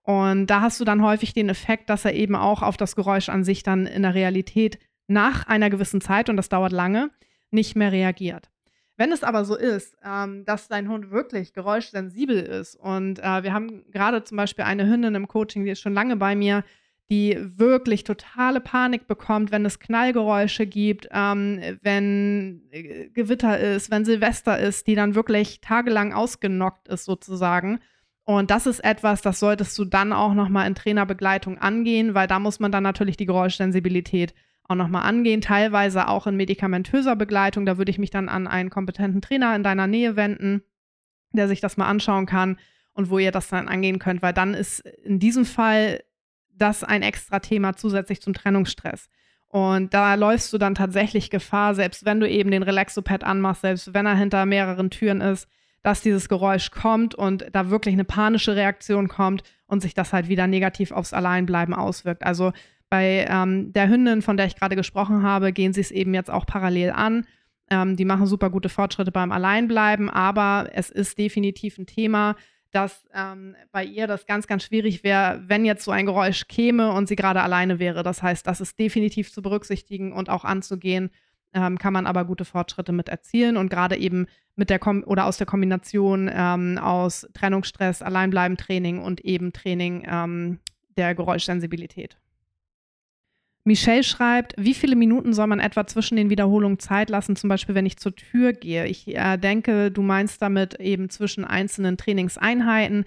Und 0.02 0.48
da 0.48 0.62
hast 0.62 0.80
du 0.80 0.86
dann 0.86 1.04
häufig 1.04 1.34
den 1.34 1.50
Effekt, 1.50 1.90
dass 1.92 2.06
er 2.06 2.14
eben 2.14 2.36
auch 2.36 2.64
auf 2.64 2.78
das 2.78 2.96
Geräusch 2.96 3.30
an 3.30 3.44
sich 3.44 3.62
dann 3.62 3.86
in 3.86 4.02
der 4.02 4.16
Realität 4.16 4.80
nach 5.08 5.46
einer 5.46 5.70
gewissen 5.70 6.02
Zeit, 6.02 6.28
und 6.30 6.38
das 6.38 6.50
dauert 6.50 6.72
lange, 6.72 7.12
nicht 7.52 7.76
mehr 7.76 7.92
reagiert. 7.92 8.50
Wenn 8.98 9.12
es 9.12 9.24
aber 9.24 9.44
so 9.44 9.56
ist, 9.56 9.98
ähm, 10.06 10.46
dass 10.46 10.68
dein 10.68 10.90
Hund 10.90 11.12
wirklich 11.12 11.54
geräuschsensibel 11.54 12.38
ist 12.38 12.76
und 12.76 13.20
äh, 13.20 13.44
wir 13.44 13.54
haben 13.54 13.84
gerade 13.92 14.24
zum 14.24 14.38
Beispiel 14.38 14.64
eine 14.64 14.88
Hündin 14.88 15.16
im 15.16 15.28
Coaching, 15.28 15.66
die 15.66 15.72
ist 15.72 15.82
schon 15.82 15.94
lange 15.94 16.16
bei 16.16 16.36
mir, 16.36 16.64
die 17.10 17.38
wirklich 17.40 18.04
totale 18.04 18.62
Panik 18.62 19.08
bekommt, 19.08 19.52
wenn 19.52 19.66
es 19.66 19.80
Knallgeräusche 19.80 20.66
gibt, 20.66 21.08
ähm, 21.12 21.62
wenn 21.82 22.64
äh, 22.72 23.10
Gewitter 23.10 23.60
ist, 23.60 23.92
wenn 23.92 24.06
Silvester 24.06 24.58
ist, 24.58 24.88
die 24.88 24.96
dann 24.96 25.14
wirklich 25.14 25.62
tagelang 25.62 26.14
ausgenockt 26.14 26.88
ist 26.88 27.06
sozusagen. 27.06 27.80
Und 28.24 28.50
das 28.50 28.66
ist 28.66 28.84
etwas, 28.84 29.22
das 29.22 29.40
solltest 29.40 29.78
du 29.78 29.86
dann 29.86 30.12
auch 30.14 30.34
nochmal 30.34 30.68
in 30.68 30.74
Trainerbegleitung 30.74 31.60
angehen, 31.60 32.16
weil 32.16 32.28
da 32.28 32.40
muss 32.40 32.60
man 32.60 32.72
dann 32.72 32.82
natürlich 32.82 33.18
die 33.18 33.28
Geräuschsensibilität 33.28 34.34
auch 34.68 34.76
nochmal 34.76 35.04
angehen, 35.04 35.42
teilweise 35.42 36.08
auch 36.08 36.28
in 36.28 36.36
medikamentöser 36.36 37.16
Begleitung. 37.16 37.66
Da 37.66 37.78
würde 37.78 37.92
ich 37.92 38.00
mich 38.00 38.10
dann 38.10 38.30
an 38.30 38.48
einen 38.48 38.70
kompetenten 38.70 39.22
Trainer 39.22 39.56
in 39.56 39.64
deiner 39.64 39.88
Nähe 39.88 40.16
wenden, 40.16 40.64
der 41.32 41.48
sich 41.48 41.62
das 41.62 41.78
mal 41.78 41.88
anschauen 41.88 42.26
kann 42.26 42.58
und 42.94 43.10
wo 43.10 43.20
ihr 43.20 43.32
das 43.32 43.50
dann 43.50 43.68
angehen 43.68 44.00
könnt, 44.00 44.22
weil 44.22 44.34
dann 44.34 44.54
ist 44.54 44.80
in 44.80 45.20
diesem 45.20 45.46
Fall 45.46 46.04
das 46.54 46.84
ein 46.84 47.04
extra 47.04 47.40
Thema 47.40 47.76
zusätzlich 47.76 48.22
zum 48.22 48.34
Trennungsstress. 48.34 49.10
Und 49.48 49.94
da 49.94 50.16
läufst 50.16 50.52
du 50.52 50.58
dann 50.58 50.76
tatsächlich 50.76 51.30
Gefahr, 51.30 51.76
selbst 51.76 52.06
wenn 52.06 52.20
du 52.20 52.30
eben 52.30 52.52
den 52.52 52.64
Relaxopad 52.64 53.24
anmachst, 53.24 53.62
selbst 53.62 53.94
wenn 53.94 54.06
er 54.06 54.16
hinter 54.16 54.46
mehreren 54.46 54.90
Türen 54.90 55.22
ist, 55.22 55.48
dass 55.84 56.02
dieses 56.02 56.28
Geräusch 56.28 56.72
kommt 56.72 57.14
und 57.14 57.46
da 57.52 57.70
wirklich 57.70 57.94
eine 57.94 58.06
panische 58.06 58.56
Reaktion 58.56 59.08
kommt 59.08 59.44
und 59.68 59.82
sich 59.82 59.94
das 59.94 60.14
halt 60.14 60.30
wieder 60.30 60.48
negativ 60.48 60.92
aufs 60.92 61.14
Alleinbleiben 61.14 61.74
auswirkt. 61.74 62.26
Also 62.26 62.54
bei 62.96 63.26
ähm, 63.30 63.74
der 63.74 63.90
Hündin, 63.90 64.22
von 64.22 64.38
der 64.38 64.46
ich 64.46 64.56
gerade 64.56 64.78
gesprochen 64.78 65.22
habe, 65.22 65.52
gehen 65.52 65.74
sie 65.74 65.82
es 65.82 65.92
eben 65.92 66.14
jetzt 66.14 66.32
auch 66.32 66.46
parallel 66.46 66.92
an. 66.92 67.26
Ähm, 67.70 67.98
die 67.98 68.06
machen 68.06 68.26
super 68.26 68.50
gute 68.50 68.70
Fortschritte 68.70 69.12
beim 69.12 69.34
Alleinbleiben, 69.34 70.10
aber 70.10 70.70
es 70.72 70.92
ist 70.92 71.18
definitiv 71.18 71.78
ein 71.78 71.88
Thema, 71.88 72.38
dass 72.72 73.06
ähm, 73.14 73.58
bei 73.74 73.84
ihr 73.84 74.08
das 74.08 74.26
ganz, 74.26 74.48
ganz 74.48 74.64
schwierig 74.64 75.04
wäre, 75.04 75.44
wenn 75.46 75.66
jetzt 75.66 75.84
so 75.84 75.92
ein 75.92 76.06
Geräusch 76.06 76.48
käme 76.48 76.94
und 76.94 77.10
sie 77.10 77.18
gerade 77.18 77.42
alleine 77.42 77.80
wäre. 77.80 78.02
Das 78.02 78.24
heißt, 78.24 78.48
das 78.48 78.62
ist 78.62 78.80
definitiv 78.80 79.30
zu 79.30 79.42
berücksichtigen 79.42 80.14
und 80.14 80.30
auch 80.30 80.46
anzugehen, 80.46 81.10
ähm, 81.54 81.78
kann 81.78 81.92
man 81.92 82.08
aber 82.08 82.24
gute 82.24 82.46
Fortschritte 82.46 82.94
mit 82.94 83.10
erzielen 83.10 83.58
und 83.58 83.70
gerade 83.70 83.98
eben 83.98 84.28
mit 84.56 84.70
der 84.70 84.80
Kom 84.80 85.04
oder 85.06 85.26
aus 85.26 85.36
der 85.36 85.48
Kombination 85.48 86.32
ähm, 86.34 86.78
aus 86.78 87.28
Trennungsstress, 87.34 88.02
Alleinbleiben, 88.02 88.56
Training 88.56 89.00
und 89.00 89.20
eben 89.20 89.52
Training 89.52 90.08
ähm, 90.10 90.60
der 90.96 91.14
Geräuschsensibilität. 91.14 92.18
Michelle 93.66 94.04
schreibt, 94.04 94.54
wie 94.58 94.76
viele 94.76 94.96
Minuten 94.96 95.34
soll 95.34 95.48
man 95.48 95.60
etwa 95.60 95.88
zwischen 95.88 96.16
den 96.16 96.30
Wiederholungen 96.30 96.78
Zeit 96.78 97.10
lassen, 97.10 97.36
zum 97.36 97.50
Beispiel 97.50 97.74
wenn 97.74 97.88
ich 97.88 97.98
zur 97.98 98.16
Tür 98.16 98.54
gehe? 98.54 98.86
Ich 98.86 99.08
äh, 99.08 99.38
denke, 99.38 99.90
du 99.90 100.04
meinst 100.04 100.40
damit 100.42 100.80
eben 100.80 101.10
zwischen 101.10 101.46
einzelnen 101.46 101.98
Trainingseinheiten. 101.98 103.06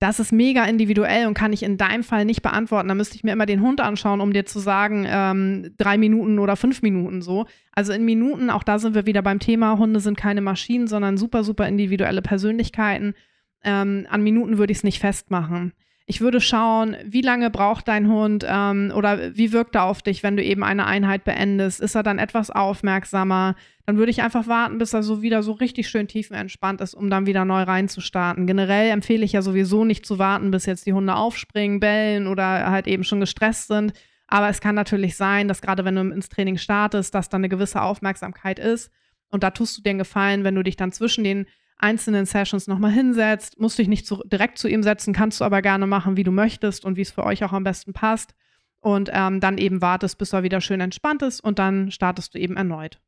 Das 0.00 0.18
ist 0.18 0.32
mega 0.32 0.64
individuell 0.64 1.28
und 1.28 1.34
kann 1.34 1.52
ich 1.52 1.62
in 1.62 1.76
deinem 1.76 2.02
Fall 2.02 2.24
nicht 2.24 2.42
beantworten. 2.42 2.88
Da 2.88 2.94
müsste 2.94 3.14
ich 3.14 3.22
mir 3.22 3.32
immer 3.32 3.46
den 3.46 3.60
Hund 3.60 3.80
anschauen, 3.80 4.20
um 4.20 4.32
dir 4.32 4.46
zu 4.46 4.58
sagen, 4.58 5.06
ähm, 5.08 5.74
drei 5.78 5.96
Minuten 5.96 6.40
oder 6.40 6.56
fünf 6.56 6.82
Minuten 6.82 7.22
so. 7.22 7.46
Also 7.70 7.92
in 7.92 8.04
Minuten, 8.04 8.50
auch 8.50 8.64
da 8.64 8.80
sind 8.80 8.96
wir 8.96 9.06
wieder 9.06 9.22
beim 9.22 9.38
Thema, 9.38 9.78
Hunde 9.78 10.00
sind 10.00 10.16
keine 10.16 10.40
Maschinen, 10.40 10.88
sondern 10.88 11.18
super, 11.18 11.44
super 11.44 11.68
individuelle 11.68 12.22
Persönlichkeiten. 12.22 13.14
Ähm, 13.62 14.06
an 14.10 14.22
Minuten 14.22 14.58
würde 14.58 14.72
ich 14.72 14.78
es 14.78 14.84
nicht 14.84 14.98
festmachen. 14.98 15.72
Ich 16.10 16.20
würde 16.20 16.40
schauen, 16.40 16.96
wie 17.04 17.20
lange 17.20 17.50
braucht 17.50 17.86
dein 17.86 18.08
Hund 18.08 18.44
ähm, 18.44 18.92
oder 18.92 19.36
wie 19.36 19.52
wirkt 19.52 19.76
er 19.76 19.84
auf 19.84 20.02
dich, 20.02 20.24
wenn 20.24 20.36
du 20.36 20.42
eben 20.42 20.64
eine 20.64 20.84
Einheit 20.84 21.22
beendest? 21.22 21.78
Ist 21.78 21.94
er 21.94 22.02
dann 22.02 22.18
etwas 22.18 22.50
aufmerksamer? 22.50 23.54
Dann 23.86 23.96
würde 23.96 24.10
ich 24.10 24.20
einfach 24.20 24.48
warten, 24.48 24.78
bis 24.78 24.92
er 24.92 25.04
so 25.04 25.22
wieder 25.22 25.44
so 25.44 25.52
richtig 25.52 25.88
schön 25.88 26.08
tiefenentspannt 26.08 26.80
ist, 26.80 26.94
um 26.94 27.10
dann 27.10 27.26
wieder 27.26 27.44
neu 27.44 27.62
reinzustarten. 27.62 28.48
Generell 28.48 28.90
empfehle 28.90 29.24
ich 29.24 29.30
ja 29.30 29.40
sowieso 29.40 29.84
nicht 29.84 30.04
zu 30.04 30.18
warten, 30.18 30.50
bis 30.50 30.66
jetzt 30.66 30.84
die 30.84 30.94
Hunde 30.94 31.14
aufspringen, 31.14 31.78
bellen 31.78 32.26
oder 32.26 32.68
halt 32.72 32.88
eben 32.88 33.04
schon 33.04 33.20
gestresst 33.20 33.68
sind. 33.68 33.92
Aber 34.26 34.48
es 34.48 34.60
kann 34.60 34.74
natürlich 34.74 35.16
sein, 35.16 35.46
dass 35.46 35.62
gerade 35.62 35.84
wenn 35.84 35.94
du 35.94 36.00
ins 36.00 36.28
Training 36.28 36.58
startest, 36.58 37.14
dass 37.14 37.28
da 37.28 37.36
eine 37.36 37.48
gewisse 37.48 37.82
Aufmerksamkeit 37.82 38.58
ist. 38.58 38.90
Und 39.30 39.44
da 39.44 39.52
tust 39.52 39.78
du 39.78 39.82
dir 39.82 39.90
einen 39.90 40.00
Gefallen, 40.00 40.42
wenn 40.42 40.56
du 40.56 40.64
dich 40.64 40.74
dann 40.74 40.90
zwischen 40.90 41.22
den 41.22 41.46
einzelnen 41.82 42.26
Sessions 42.26 42.66
nochmal 42.66 42.92
hinsetzt. 42.92 43.60
Musst 43.60 43.78
dich 43.78 43.88
nicht 43.88 44.06
zu, 44.06 44.22
direkt 44.24 44.58
zu 44.58 44.68
ihm 44.68 44.82
setzen, 44.82 45.12
kannst 45.12 45.40
du 45.40 45.44
aber 45.44 45.62
gerne 45.62 45.86
machen, 45.86 46.16
wie 46.16 46.24
du 46.24 46.32
möchtest 46.32 46.84
und 46.84 46.96
wie 46.96 47.02
es 47.02 47.10
für 47.10 47.24
euch 47.24 47.44
auch 47.44 47.52
am 47.52 47.64
besten 47.64 47.92
passt. 47.92 48.34
Und 48.80 49.10
ähm, 49.12 49.40
dann 49.40 49.58
eben 49.58 49.82
wartest, 49.82 50.16
bis 50.18 50.32
er 50.32 50.42
wieder 50.42 50.60
schön 50.60 50.80
entspannt 50.80 51.22
ist 51.22 51.40
und 51.40 51.58
dann 51.58 51.90
startest 51.90 52.34
du 52.34 52.38
eben 52.38 52.56
erneut. 52.56 52.98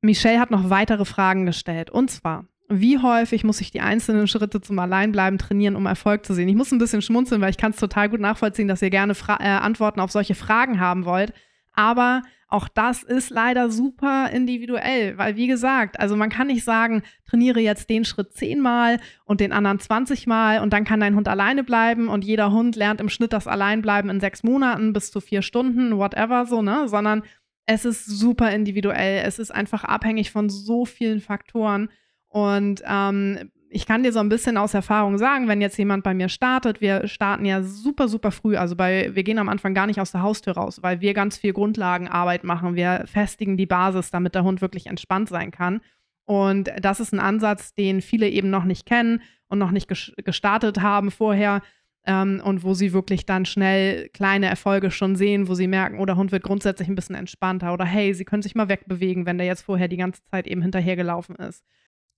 Michelle 0.00 0.40
hat 0.40 0.50
noch 0.50 0.70
weitere 0.70 1.04
Fragen 1.04 1.46
gestellt. 1.46 1.90
Und 1.90 2.10
zwar, 2.10 2.46
wie 2.68 2.98
häufig 2.98 3.44
muss 3.44 3.60
ich 3.60 3.70
die 3.70 3.80
einzelnen 3.80 4.26
Schritte 4.26 4.60
zum 4.60 4.78
Alleinbleiben 4.78 5.38
trainieren, 5.38 5.76
um 5.76 5.86
Erfolg 5.86 6.24
zu 6.24 6.34
sehen? 6.34 6.48
Ich 6.48 6.56
muss 6.56 6.72
ein 6.72 6.78
bisschen 6.78 7.02
schmunzeln, 7.02 7.40
weil 7.40 7.50
ich 7.50 7.58
kann 7.58 7.72
es 7.72 7.78
total 7.78 8.08
gut 8.08 8.20
nachvollziehen, 8.20 8.68
dass 8.68 8.82
ihr 8.82 8.90
gerne 8.90 9.14
Fra 9.14 9.38
äh, 9.40 9.48
Antworten 9.48 10.00
auf 10.00 10.10
solche 10.10 10.34
Fragen 10.34 10.80
haben 10.80 11.04
wollt. 11.04 11.32
Aber 11.74 12.22
auch 12.48 12.68
das 12.68 13.02
ist 13.02 13.30
leider 13.30 13.70
super 13.70 14.28
individuell, 14.30 15.16
weil 15.16 15.36
wie 15.36 15.46
gesagt, 15.46 15.98
also 15.98 16.16
man 16.16 16.28
kann 16.28 16.48
nicht 16.48 16.64
sagen, 16.64 17.02
trainiere 17.26 17.60
jetzt 17.60 17.88
den 17.88 18.04
Schritt 18.04 18.34
zehnmal 18.34 19.00
und 19.24 19.40
den 19.40 19.52
anderen 19.52 19.78
20 19.78 20.26
Mal 20.26 20.60
und 20.60 20.72
dann 20.72 20.84
kann 20.84 21.00
dein 21.00 21.16
Hund 21.16 21.28
alleine 21.28 21.64
bleiben 21.64 22.08
und 22.08 22.24
jeder 22.24 22.52
Hund 22.52 22.76
lernt 22.76 23.00
im 23.00 23.08
Schnitt 23.08 23.32
das 23.32 23.46
Alleinbleiben 23.46 24.10
in 24.10 24.20
sechs 24.20 24.42
Monaten 24.42 24.92
bis 24.92 25.10
zu 25.10 25.20
vier 25.20 25.40
Stunden, 25.40 25.96
whatever 25.96 26.44
so, 26.44 26.60
ne? 26.60 26.88
Sondern 26.88 27.22
es 27.64 27.84
ist 27.84 28.04
super 28.04 28.50
individuell. 28.50 29.22
Es 29.24 29.38
ist 29.38 29.50
einfach 29.50 29.84
abhängig 29.84 30.30
von 30.30 30.50
so 30.50 30.84
vielen 30.84 31.20
Faktoren. 31.20 31.88
Und 32.28 32.82
ähm, 32.86 33.50
ich 33.74 33.86
kann 33.86 34.02
dir 34.02 34.12
so 34.12 34.20
ein 34.20 34.28
bisschen 34.28 34.58
aus 34.58 34.74
Erfahrung 34.74 35.16
sagen, 35.16 35.48
wenn 35.48 35.62
jetzt 35.62 35.78
jemand 35.78 36.04
bei 36.04 36.12
mir 36.12 36.28
startet, 36.28 36.82
wir 36.82 37.08
starten 37.08 37.46
ja 37.46 37.62
super, 37.62 38.06
super 38.06 38.30
früh. 38.30 38.56
Also 38.56 38.76
bei, 38.76 39.10
wir 39.14 39.22
gehen 39.22 39.38
am 39.38 39.48
Anfang 39.48 39.72
gar 39.72 39.86
nicht 39.86 40.00
aus 40.00 40.12
der 40.12 40.22
Haustür 40.22 40.54
raus, 40.54 40.82
weil 40.82 41.00
wir 41.00 41.14
ganz 41.14 41.38
viel 41.38 41.54
Grundlagenarbeit 41.54 42.44
machen. 42.44 42.74
Wir 42.74 43.04
festigen 43.06 43.56
die 43.56 43.66
Basis, 43.66 44.10
damit 44.10 44.34
der 44.34 44.44
Hund 44.44 44.60
wirklich 44.60 44.86
entspannt 44.86 45.30
sein 45.30 45.50
kann. 45.50 45.80
Und 46.26 46.70
das 46.80 47.00
ist 47.00 47.12
ein 47.12 47.20
Ansatz, 47.20 47.74
den 47.74 48.02
viele 48.02 48.28
eben 48.28 48.50
noch 48.50 48.64
nicht 48.64 48.84
kennen 48.84 49.22
und 49.48 49.58
noch 49.58 49.70
nicht 49.70 49.88
gestartet 49.88 50.82
haben 50.82 51.10
vorher. 51.10 51.62
Ähm, 52.04 52.42
und 52.44 52.64
wo 52.64 52.74
sie 52.74 52.92
wirklich 52.92 53.26
dann 53.26 53.46
schnell 53.46 54.08
kleine 54.08 54.46
Erfolge 54.46 54.90
schon 54.90 55.14
sehen, 55.14 55.48
wo 55.48 55.54
sie 55.54 55.68
merken, 55.68 56.00
oh, 56.00 56.04
der 56.04 56.16
Hund 56.16 56.32
wird 56.32 56.42
grundsätzlich 56.42 56.88
ein 56.88 56.96
bisschen 56.96 57.14
entspannter 57.14 57.72
oder 57.72 57.84
hey, 57.84 58.12
sie 58.12 58.24
können 58.24 58.42
sich 58.42 58.56
mal 58.56 58.68
wegbewegen, 58.68 59.24
wenn 59.24 59.38
der 59.38 59.46
jetzt 59.46 59.62
vorher 59.62 59.86
die 59.86 59.98
ganze 59.98 60.20
Zeit 60.24 60.48
eben 60.48 60.62
hinterhergelaufen 60.62 61.36
ist. 61.36 61.64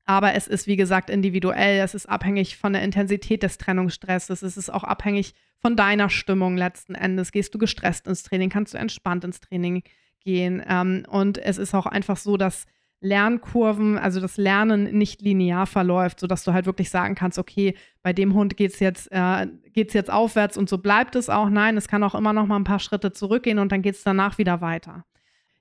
Aber 0.06 0.34
es 0.34 0.46
ist, 0.46 0.66
wie 0.66 0.76
gesagt, 0.76 1.08
individuell. 1.08 1.80
Es 1.80 1.94
ist 1.94 2.06
abhängig 2.06 2.56
von 2.56 2.72
der 2.74 2.82
Intensität 2.82 3.42
des 3.42 3.58
Trennungsstresses. 3.58 4.42
Es 4.42 4.56
ist 4.56 4.70
auch 4.70 4.84
abhängig 4.84 5.34
von 5.58 5.76
deiner 5.76 6.10
Stimmung 6.10 6.56
letzten 6.56 6.94
Endes. 6.94 7.32
Gehst 7.32 7.54
du 7.54 7.58
gestresst 7.58 8.06
ins 8.06 8.22
Training? 8.22 8.50
Kannst 8.50 8.74
du 8.74 8.78
entspannt 8.78 9.24
ins 9.24 9.40
Training 9.40 9.82
gehen? 10.20 10.62
Ähm, 10.68 11.04
und 11.08 11.38
es 11.38 11.56
ist 11.56 11.74
auch 11.74 11.86
einfach 11.86 12.18
so, 12.18 12.36
dass 12.36 12.66
Lernkurven, 13.00 13.98
also 13.98 14.20
das 14.20 14.36
Lernen 14.36 14.96
nicht 14.96 15.22
linear 15.22 15.66
verläuft, 15.66 16.20
sodass 16.20 16.44
du 16.44 16.52
halt 16.52 16.66
wirklich 16.66 16.90
sagen 16.90 17.14
kannst, 17.14 17.38
okay, 17.38 17.74
bei 18.02 18.12
dem 18.12 18.34
Hund 18.34 18.56
geht 18.56 18.72
es 18.72 18.80
jetzt, 18.80 19.12
äh, 19.12 19.46
jetzt 19.74 20.10
aufwärts 20.10 20.56
und 20.56 20.68
so 20.68 20.78
bleibt 20.78 21.14
es 21.14 21.28
auch. 21.28 21.50
Nein, 21.50 21.76
es 21.76 21.86
kann 21.88 22.02
auch 22.02 22.14
immer 22.14 22.32
noch 22.32 22.46
mal 22.46 22.56
ein 22.56 22.64
paar 22.64 22.78
Schritte 22.78 23.12
zurückgehen 23.12 23.58
und 23.58 23.72
dann 23.72 23.82
geht 23.82 23.94
es 23.94 24.02
danach 24.02 24.38
wieder 24.38 24.60
weiter. 24.60 25.04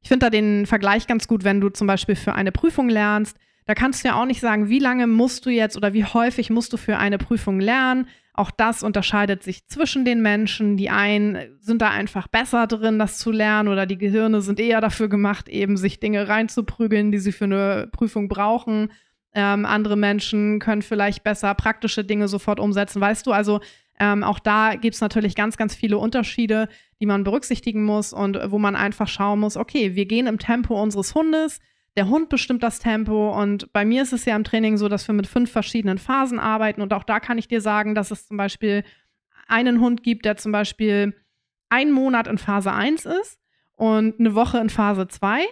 Ich 0.02 0.10
finde 0.10 0.26
da 0.26 0.30
den 0.30 0.66
Vergleich 0.66 1.08
ganz 1.08 1.28
gut, 1.28 1.44
wenn 1.44 1.62
du 1.62 1.70
zum 1.70 1.88
Beispiel 1.88 2.16
für 2.16 2.34
eine 2.34 2.52
Prüfung 2.52 2.90
lernst 2.90 3.38
da 3.65 3.75
kannst 3.75 4.03
du 4.03 4.10
ja 4.10 4.22
auch 4.22 4.25
nicht 4.25 4.41
sagen, 4.41 4.70
wie 4.70 4.79
lange 4.79 5.08
musst 5.08 5.46
du 5.46 5.50
jetzt 5.50 5.77
oder 5.77 5.93
wie 5.93 6.05
häufig 6.05 6.50
musst 6.50 6.74
du 6.74 6.77
für 6.77 6.98
eine 6.98 7.17
Prüfung 7.17 7.60
lernen. 7.60 8.08
Auch 8.34 8.51
das 8.51 8.84
unterscheidet 8.84 9.43
sich 9.43 9.67
zwischen 9.67 10.05
den 10.05 10.22
Menschen. 10.22 10.75
Die 10.75 10.89
einen 10.89 11.38
sind 11.60 11.82
da 11.82 11.89
einfach 11.89 12.27
besser 12.27 12.65
drin, 12.65 12.98
das 12.98 13.20
zu 13.20 13.32
lernen, 13.32 13.70
oder 13.70 13.86
die 13.86 13.98
Gehirne 13.98 14.41
sind 14.41 14.60
eher 14.60 14.82
dafür 14.82 15.08
gemacht, 15.08 15.48
eben 15.50 15.77
sich 15.77 16.00
Dinge 16.00 16.27
reinzuprügeln, 16.27 17.12
die 17.12 17.20
sie 17.20 17.32
für 17.32 17.46
eine 17.46 17.89
Prüfung 17.91 18.27
brauchen. 18.27 18.91
Ähm, 19.36 19.65
andere 19.65 19.96
Menschen 19.96 20.60
können 20.60 20.82
vielleicht 20.82 21.24
besser 21.24 21.53
praktische 21.53 22.03
Dinge 22.03 22.27
sofort 22.27 22.59
umsetzen. 22.59 23.01
Weißt 23.01 23.25
du, 23.27 23.31
also 23.31 23.61
ähm, 24.00 24.24
auch 24.24 24.40
da 24.40 24.75
gibt 24.75 24.96
es 24.96 25.01
natürlich 25.01 25.35
ganz, 25.35 25.55
ganz 25.55 25.75
viele 25.75 26.00
Unterschiede, 26.00 26.70
die 27.00 27.05
man 27.05 27.24
berücksichtigen 27.24 27.83
muss 27.83 28.14
und 28.14 28.40
wo 28.48 28.57
man 28.57 28.75
einfach 28.75 29.07
schauen 29.07 29.40
muss, 29.40 29.57
okay, 29.57 29.96
wir 29.96 30.05
gehen 30.05 30.25
im 30.25 30.40
Tempo 30.40 30.81
unseres 30.81 31.14
Hundes 31.14 31.59
der 31.96 32.08
Hund 32.08 32.29
bestimmt 32.29 32.64
das 32.64 32.79
Tempo. 32.79 33.40
Und 33.40 33.72
bei 33.74 33.86
mir 33.86 34.01
ist 34.01 34.14
es 34.14 34.25
ja 34.25 34.36
im 34.36 34.44
Training 34.44 34.77
so, 34.77 34.90
dass 34.90 35.08
wir 35.08 35.14
mit 35.14 35.27
fünf 35.27 35.51
verschiedenen 35.51 35.98
Phasen 35.98 36.40
arbeiten. 36.40 36.82
Und 36.82 36.94
auch 36.94 37.03
da 37.03 37.20
kann 37.20 37.38
ich 37.38 37.48
dir 37.48 37.62
sagen, 37.62 37.96
dass 37.96 38.12
es 38.12 38.27
zum 38.27 38.38
Beispiel 38.38 38.84
einen 39.48 39.79
Hund 39.79 40.03
gibt, 40.03 40.25
der 40.25 40.38
zum 40.38 40.51
Beispiel 40.51 41.16
einen 41.70 41.92
Monat 41.92 42.27
in 42.27 42.38
Phase 42.38 42.72
1 42.72 43.06
ist 43.06 43.40
und 43.75 44.20
eine 44.20 44.36
Woche 44.36 44.60
in 44.60 44.70
Phase 44.70 45.08
2. 45.08 45.46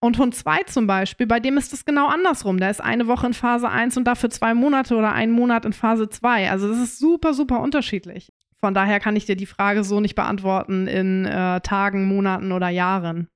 Und 0.00 0.18
Hund 0.18 0.34
2 0.34 0.64
zum 0.64 0.88
Beispiel, 0.88 1.28
bei 1.28 1.38
dem 1.38 1.56
ist 1.56 1.72
es 1.72 1.84
genau 1.84 2.08
andersrum. 2.08 2.58
Der 2.58 2.70
ist 2.70 2.80
eine 2.80 3.06
Woche 3.06 3.28
in 3.28 3.34
Phase 3.34 3.68
1 3.68 3.96
und 3.96 4.04
dafür 4.04 4.30
zwei 4.30 4.52
Monate 4.52 4.96
oder 4.96 5.12
einen 5.12 5.30
Monat 5.30 5.64
in 5.64 5.72
Phase 5.72 6.08
2. 6.08 6.50
Also 6.50 6.68
das 6.68 6.78
ist 6.78 6.98
super, 6.98 7.34
super 7.34 7.60
unterschiedlich. 7.60 8.32
Von 8.58 8.74
daher 8.74 8.98
kann 8.98 9.14
ich 9.14 9.26
dir 9.26 9.36
die 9.36 9.46
Frage 9.46 9.84
so 9.84 10.00
nicht 10.00 10.16
beantworten 10.16 10.88
in 10.88 11.24
äh, 11.24 11.60
Tagen, 11.60 12.06
Monaten 12.06 12.50
oder 12.50 12.68
Jahren. 12.68 13.28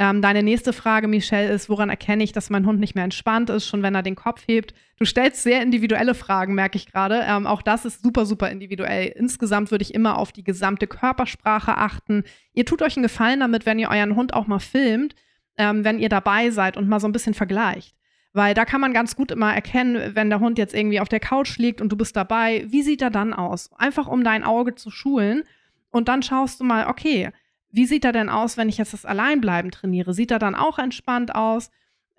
Ähm, 0.00 0.22
deine 0.22 0.44
nächste 0.44 0.72
Frage, 0.72 1.08
Michelle, 1.08 1.52
ist, 1.52 1.68
woran 1.68 1.90
erkenne 1.90 2.22
ich, 2.22 2.30
dass 2.30 2.50
mein 2.50 2.66
Hund 2.66 2.78
nicht 2.78 2.94
mehr 2.94 3.02
entspannt 3.02 3.50
ist, 3.50 3.66
schon 3.66 3.82
wenn 3.82 3.96
er 3.96 4.04
den 4.04 4.14
Kopf 4.14 4.44
hebt? 4.46 4.72
Du 4.96 5.04
stellst 5.04 5.42
sehr 5.42 5.60
individuelle 5.60 6.14
Fragen, 6.14 6.54
merke 6.54 6.76
ich 6.76 6.90
gerade. 6.90 7.24
Ähm, 7.26 7.48
auch 7.48 7.62
das 7.62 7.84
ist 7.84 8.02
super, 8.02 8.24
super 8.24 8.48
individuell. 8.48 9.08
Insgesamt 9.16 9.72
würde 9.72 9.82
ich 9.82 9.92
immer 9.92 10.16
auf 10.16 10.30
die 10.30 10.44
gesamte 10.44 10.86
Körpersprache 10.86 11.76
achten. 11.76 12.22
Ihr 12.52 12.64
tut 12.64 12.80
euch 12.80 12.96
einen 12.96 13.02
Gefallen 13.02 13.40
damit, 13.40 13.66
wenn 13.66 13.80
ihr 13.80 13.90
euren 13.90 14.14
Hund 14.14 14.34
auch 14.34 14.46
mal 14.46 14.60
filmt, 14.60 15.16
ähm, 15.56 15.82
wenn 15.82 15.98
ihr 15.98 16.08
dabei 16.08 16.50
seid 16.50 16.76
und 16.76 16.88
mal 16.88 17.00
so 17.00 17.08
ein 17.08 17.12
bisschen 17.12 17.34
vergleicht. 17.34 17.96
Weil 18.32 18.54
da 18.54 18.64
kann 18.64 18.80
man 18.80 18.92
ganz 18.92 19.16
gut 19.16 19.32
immer 19.32 19.52
erkennen, 19.52 20.14
wenn 20.14 20.30
der 20.30 20.38
Hund 20.38 20.58
jetzt 20.58 20.74
irgendwie 20.74 21.00
auf 21.00 21.08
der 21.08 21.18
Couch 21.18 21.58
liegt 21.58 21.80
und 21.80 21.90
du 21.90 21.96
bist 21.96 22.14
dabei, 22.14 22.64
wie 22.68 22.82
sieht 22.82 23.02
er 23.02 23.10
dann 23.10 23.34
aus? 23.34 23.72
Einfach 23.76 24.06
um 24.06 24.22
dein 24.22 24.44
Auge 24.44 24.76
zu 24.76 24.92
schulen. 24.92 25.42
Und 25.90 26.06
dann 26.06 26.22
schaust 26.22 26.60
du 26.60 26.64
mal, 26.64 26.86
okay, 26.86 27.30
wie 27.70 27.86
sieht 27.86 28.04
er 28.04 28.12
denn 28.12 28.28
aus, 28.28 28.56
wenn 28.56 28.68
ich 28.68 28.78
jetzt 28.78 28.92
das 28.92 29.04
Alleinbleiben 29.04 29.70
trainiere? 29.70 30.14
Sieht 30.14 30.30
er 30.30 30.38
dann 30.38 30.54
auch 30.54 30.78
entspannt 30.78 31.34
aus? 31.34 31.70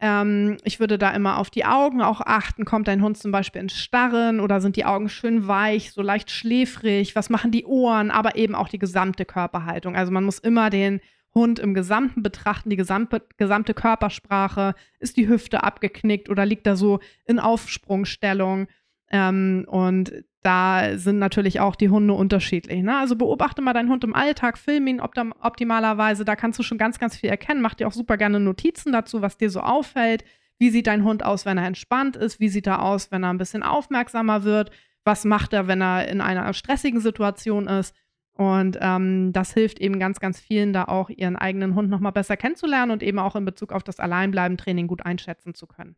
Ähm, 0.02 0.58
ich 0.64 0.80
würde 0.80 0.98
da 0.98 1.12
immer 1.12 1.38
auf 1.38 1.50
die 1.50 1.66
Augen 1.66 2.02
auch 2.02 2.22
achten. 2.22 2.66
Kommt 2.66 2.88
dein 2.88 3.04
Hund 3.04 3.18
zum 3.18 3.32
Beispiel 3.32 3.62
ins 3.62 3.74
Starren 3.74 4.40
oder 4.40 4.62
sind 4.62 4.76
die 4.76 4.86
Augen 4.86 5.10
schön 5.10 5.48
weich, 5.48 5.92
so 5.92 6.02
leicht 6.02 6.32
schläfrig? 6.32 7.16
Was 7.16 7.30
machen 7.30 7.52
die 7.52 7.66
Ohren? 7.66 8.12
Aber 8.12 8.36
eben 8.36 8.56
auch 8.56 8.70
die 8.70 8.80
gesamte 8.80 9.26
Körperhaltung. 9.26 9.96
Also 9.96 10.12
man 10.12 10.24
muss 10.24 10.40
immer 10.40 10.70
den 10.70 11.02
Hund 11.36 11.60
im 11.60 11.74
Gesamten 11.74 12.24
betrachten, 12.24 12.70
die 12.70 12.76
gesamte, 12.76 13.22
gesamte 13.38 13.74
Körpersprache. 13.74 14.74
Ist 15.00 15.18
die 15.18 15.28
Hüfte 15.28 15.64
abgeknickt 15.64 16.30
oder 16.30 16.46
liegt 16.46 16.66
er 16.66 16.76
so 16.76 17.00
in 17.26 17.40
Aufsprungstellung? 17.40 18.68
Ähm, 19.12 19.66
und 19.68 20.14
da 20.42 20.98
sind 20.98 21.20
natürlich 21.20 21.60
auch 21.60 21.76
die 21.76 21.90
Hunde 21.90 22.14
unterschiedlich. 22.14 22.82
Ne? 22.82 22.98
Also 22.98 23.16
beobachte 23.16 23.62
mal 23.62 23.74
deinen 23.74 23.90
Hund 23.90 24.04
im 24.04 24.16
Alltag, 24.16 24.58
film 24.58 24.88
ihn 24.88 25.02
optim 25.02 25.34
optimalerweise. 25.42 26.24
Da 26.24 26.36
kannst 26.36 26.60
du 26.60 26.64
schon 26.64 26.78
ganz, 26.78 27.00
ganz 27.00 27.18
viel 27.18 27.30
erkennen. 27.30 27.62
Mach 27.62 27.74
dir 27.74 27.88
auch 27.88 27.94
super 27.94 28.18
gerne 28.18 28.40
Notizen 28.40 28.92
dazu, 28.92 29.22
was 29.22 29.38
dir 29.38 29.50
so 29.50 29.60
auffällt. 29.60 30.24
Wie 30.58 30.70
sieht 30.70 30.88
dein 30.88 31.04
Hund 31.04 31.26
aus, 31.26 31.46
wenn 31.46 31.58
er 31.58 31.66
entspannt 31.66 32.16
ist? 32.16 32.40
Wie 32.40 32.50
sieht 32.50 32.68
er 32.68 32.84
aus, 32.84 33.12
wenn 33.12 33.24
er 33.24 33.32
ein 33.32 33.38
bisschen 33.38 33.64
aufmerksamer 33.64 34.44
wird? 34.44 34.72
Was 35.04 35.26
macht 35.26 35.54
er, 35.54 35.68
wenn 35.68 35.82
er 35.82 36.08
in 36.08 36.22
einer 36.22 36.54
stressigen 36.54 37.00
Situation 37.00 37.68
ist? 37.68 37.96
Und 38.34 38.78
ähm, 38.80 39.34
das 39.34 39.54
hilft 39.54 39.80
eben 39.80 40.00
ganz, 40.00 40.22
ganz 40.22 40.40
vielen, 40.40 40.72
da 40.72 40.86
auch 40.86 41.10
ihren 41.10 41.36
eigenen 41.36 41.76
Hund 41.76 41.90
nochmal 41.90 42.14
besser 42.14 42.38
kennenzulernen 42.38 42.92
und 42.92 43.04
eben 43.04 43.20
auch 43.20 43.36
in 43.36 43.44
Bezug 43.44 43.74
auf 43.74 43.84
das 43.84 44.00
Alleinbleiben-Training 44.00 44.88
gut 44.88 45.06
einschätzen 45.06 45.54
zu 45.54 45.68
können. 45.68 45.98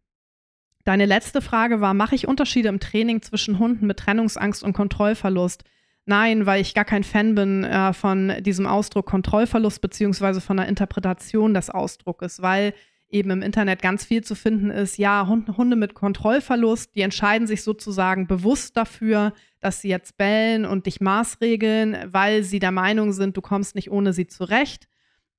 Deine 0.83 1.05
letzte 1.05 1.41
Frage 1.41 1.81
war, 1.81 1.93
mache 1.93 2.15
ich 2.15 2.27
Unterschiede 2.27 2.69
im 2.69 2.79
Training 2.79 3.21
zwischen 3.21 3.59
Hunden 3.59 3.87
mit 3.87 3.97
Trennungsangst 3.97 4.63
und 4.63 4.73
Kontrollverlust? 4.73 5.63
Nein, 6.05 6.45
weil 6.45 6.61
ich 6.61 6.73
gar 6.73 6.85
kein 6.85 7.03
Fan 7.03 7.35
bin 7.35 7.63
äh, 7.63 7.93
von 7.93 8.33
diesem 8.39 8.65
Ausdruck 8.65 9.05
Kontrollverlust 9.05 9.81
beziehungsweise 9.81 10.41
von 10.41 10.57
der 10.57 10.67
Interpretation 10.67 11.53
des 11.53 11.69
Ausdruckes, 11.69 12.41
weil 12.41 12.73
eben 13.09 13.29
im 13.29 13.41
Internet 13.41 13.81
ganz 13.81 14.05
viel 14.05 14.23
zu 14.23 14.35
finden 14.35 14.71
ist, 14.71 14.97
ja, 14.97 15.27
Hunde 15.27 15.75
mit 15.75 15.93
Kontrollverlust, 15.93 16.95
die 16.95 17.01
entscheiden 17.01 17.45
sich 17.45 17.61
sozusagen 17.61 18.25
bewusst 18.25 18.77
dafür, 18.77 19.33
dass 19.59 19.81
sie 19.81 19.89
jetzt 19.89 20.17
bellen 20.17 20.65
und 20.65 20.85
dich 20.85 21.01
maßregeln, 21.01 21.97
weil 22.07 22.43
sie 22.43 22.59
der 22.59 22.71
Meinung 22.71 23.11
sind, 23.11 23.37
du 23.37 23.41
kommst 23.41 23.75
nicht 23.75 23.91
ohne 23.91 24.13
sie 24.13 24.27
zurecht 24.27 24.87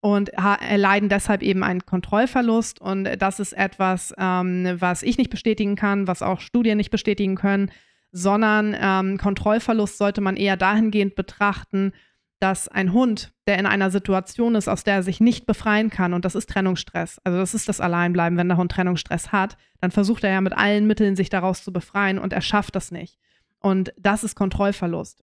und 0.02 0.30
erleiden 0.30 1.08
deshalb 1.08 1.42
eben 1.42 1.62
einen 1.62 1.86
Kontrollverlust. 1.86 2.80
Und 2.80 3.04
das 3.04 3.38
ist 3.38 3.52
etwas, 3.52 4.12
ähm, 4.18 4.76
was 4.80 5.04
ich 5.04 5.16
nicht 5.16 5.30
bestätigen 5.30 5.76
kann, 5.76 6.08
was 6.08 6.22
auch 6.22 6.40
Studien 6.40 6.76
nicht 6.76 6.90
bestätigen 6.90 7.36
können, 7.36 7.70
sondern 8.10 8.76
ähm, 8.78 9.16
Kontrollverlust 9.16 9.96
sollte 9.96 10.20
man 10.20 10.36
eher 10.36 10.56
dahingehend 10.56 11.14
betrachten, 11.14 11.92
dass 12.40 12.66
ein 12.66 12.92
Hund, 12.92 13.32
der 13.46 13.60
in 13.60 13.66
einer 13.66 13.92
Situation 13.92 14.56
ist, 14.56 14.66
aus 14.66 14.82
der 14.82 14.94
er 14.94 15.02
sich 15.04 15.20
nicht 15.20 15.46
befreien 15.46 15.88
kann, 15.88 16.14
und 16.14 16.24
das 16.24 16.34
ist 16.34 16.50
Trennungsstress, 16.50 17.20
also 17.22 17.38
das 17.38 17.54
ist 17.54 17.68
das 17.68 17.80
Alleinbleiben, 17.80 18.36
wenn 18.36 18.48
der 18.48 18.56
Hund 18.56 18.72
Trennungsstress 18.72 19.30
hat, 19.30 19.56
dann 19.80 19.92
versucht 19.92 20.24
er 20.24 20.32
ja 20.32 20.40
mit 20.40 20.52
allen 20.52 20.88
Mitteln, 20.88 21.14
sich 21.14 21.28
daraus 21.28 21.62
zu 21.62 21.72
befreien 21.72 22.18
und 22.18 22.32
er 22.32 22.40
schafft 22.40 22.74
das 22.74 22.90
nicht. 22.90 23.20
Und 23.60 23.94
das 23.96 24.24
ist 24.24 24.34
Kontrollverlust. 24.34 25.22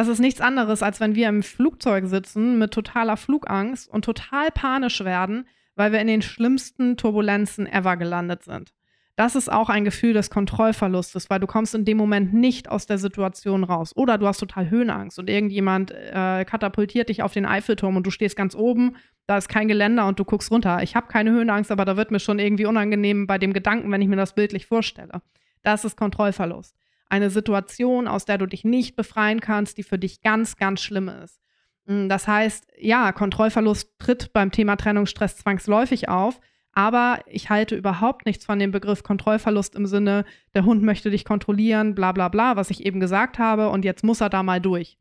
Das 0.00 0.08
ist 0.08 0.18
nichts 0.18 0.40
anderes, 0.40 0.82
als 0.82 0.98
wenn 0.98 1.14
wir 1.14 1.28
im 1.28 1.42
Flugzeug 1.42 2.06
sitzen 2.06 2.58
mit 2.58 2.70
totaler 2.70 3.18
Flugangst 3.18 3.86
und 3.86 4.02
total 4.02 4.50
panisch 4.50 5.04
werden, 5.04 5.46
weil 5.76 5.92
wir 5.92 6.00
in 6.00 6.06
den 6.06 6.22
schlimmsten 6.22 6.96
Turbulenzen 6.96 7.66
ever 7.66 7.98
gelandet 7.98 8.42
sind. 8.42 8.72
Das 9.16 9.36
ist 9.36 9.52
auch 9.52 9.68
ein 9.68 9.84
Gefühl 9.84 10.14
des 10.14 10.30
Kontrollverlustes, 10.30 11.28
weil 11.28 11.38
du 11.38 11.46
kommst 11.46 11.74
in 11.74 11.84
dem 11.84 11.98
Moment 11.98 12.32
nicht 12.32 12.70
aus 12.70 12.86
der 12.86 12.96
Situation 12.96 13.62
raus. 13.62 13.94
Oder 13.94 14.16
du 14.16 14.26
hast 14.26 14.38
total 14.38 14.70
Höhenangst 14.70 15.18
und 15.18 15.28
irgendjemand 15.28 15.90
äh, 15.90 16.46
katapultiert 16.46 17.10
dich 17.10 17.22
auf 17.22 17.34
den 17.34 17.44
Eiffelturm 17.44 17.98
und 17.98 18.06
du 18.06 18.10
stehst 18.10 18.36
ganz 18.36 18.54
oben, 18.54 18.96
da 19.26 19.36
ist 19.36 19.50
kein 19.50 19.68
Geländer 19.68 20.06
und 20.06 20.18
du 20.18 20.24
guckst 20.24 20.50
runter. 20.50 20.82
Ich 20.82 20.96
habe 20.96 21.08
keine 21.08 21.30
Höhenangst, 21.30 21.70
aber 21.70 21.84
da 21.84 21.98
wird 21.98 22.10
mir 22.10 22.20
schon 22.20 22.38
irgendwie 22.38 22.64
unangenehm 22.64 23.26
bei 23.26 23.36
dem 23.36 23.52
Gedanken, 23.52 23.92
wenn 23.92 24.00
ich 24.00 24.08
mir 24.08 24.16
das 24.16 24.34
bildlich 24.34 24.64
vorstelle. 24.64 25.20
Das 25.62 25.84
ist 25.84 25.98
Kontrollverlust. 25.98 26.74
Eine 27.10 27.28
Situation, 27.28 28.08
aus 28.08 28.24
der 28.24 28.38
du 28.38 28.46
dich 28.46 28.64
nicht 28.64 28.96
befreien 28.96 29.40
kannst, 29.40 29.76
die 29.76 29.82
für 29.82 29.98
dich 29.98 30.22
ganz, 30.22 30.56
ganz 30.56 30.80
schlimm 30.80 31.08
ist. 31.08 31.40
Hm, 31.86 32.08
das 32.08 32.26
heißt, 32.26 32.68
ja, 32.78 33.12
Kontrollverlust 33.12 33.98
tritt 33.98 34.32
beim 34.32 34.50
Thema 34.50 34.76
Trennungsstress 34.76 35.36
zwangsläufig 35.36 36.08
auf. 36.08 36.40
Aber 36.72 37.20
ich 37.26 37.50
halte 37.50 37.74
überhaupt 37.74 38.26
nichts 38.26 38.44
von 38.44 38.58
dem 38.58 38.70
Begriff 38.70 39.02
Kontrollverlust 39.02 39.74
im 39.74 39.86
Sinne, 39.86 40.24
der 40.54 40.64
Hund 40.64 40.82
möchte 40.82 41.10
dich 41.10 41.24
kontrollieren, 41.24 41.96
bla 41.96 42.12
bla 42.12 42.28
bla, 42.28 42.54
was 42.54 42.70
ich 42.70 42.86
eben 42.86 43.00
gesagt 43.00 43.40
habe, 43.40 43.70
und 43.70 43.84
jetzt 43.84 44.04
muss 44.04 44.20
er 44.20 44.30
da 44.30 44.44
mal 44.44 44.60
durch. 44.60 44.96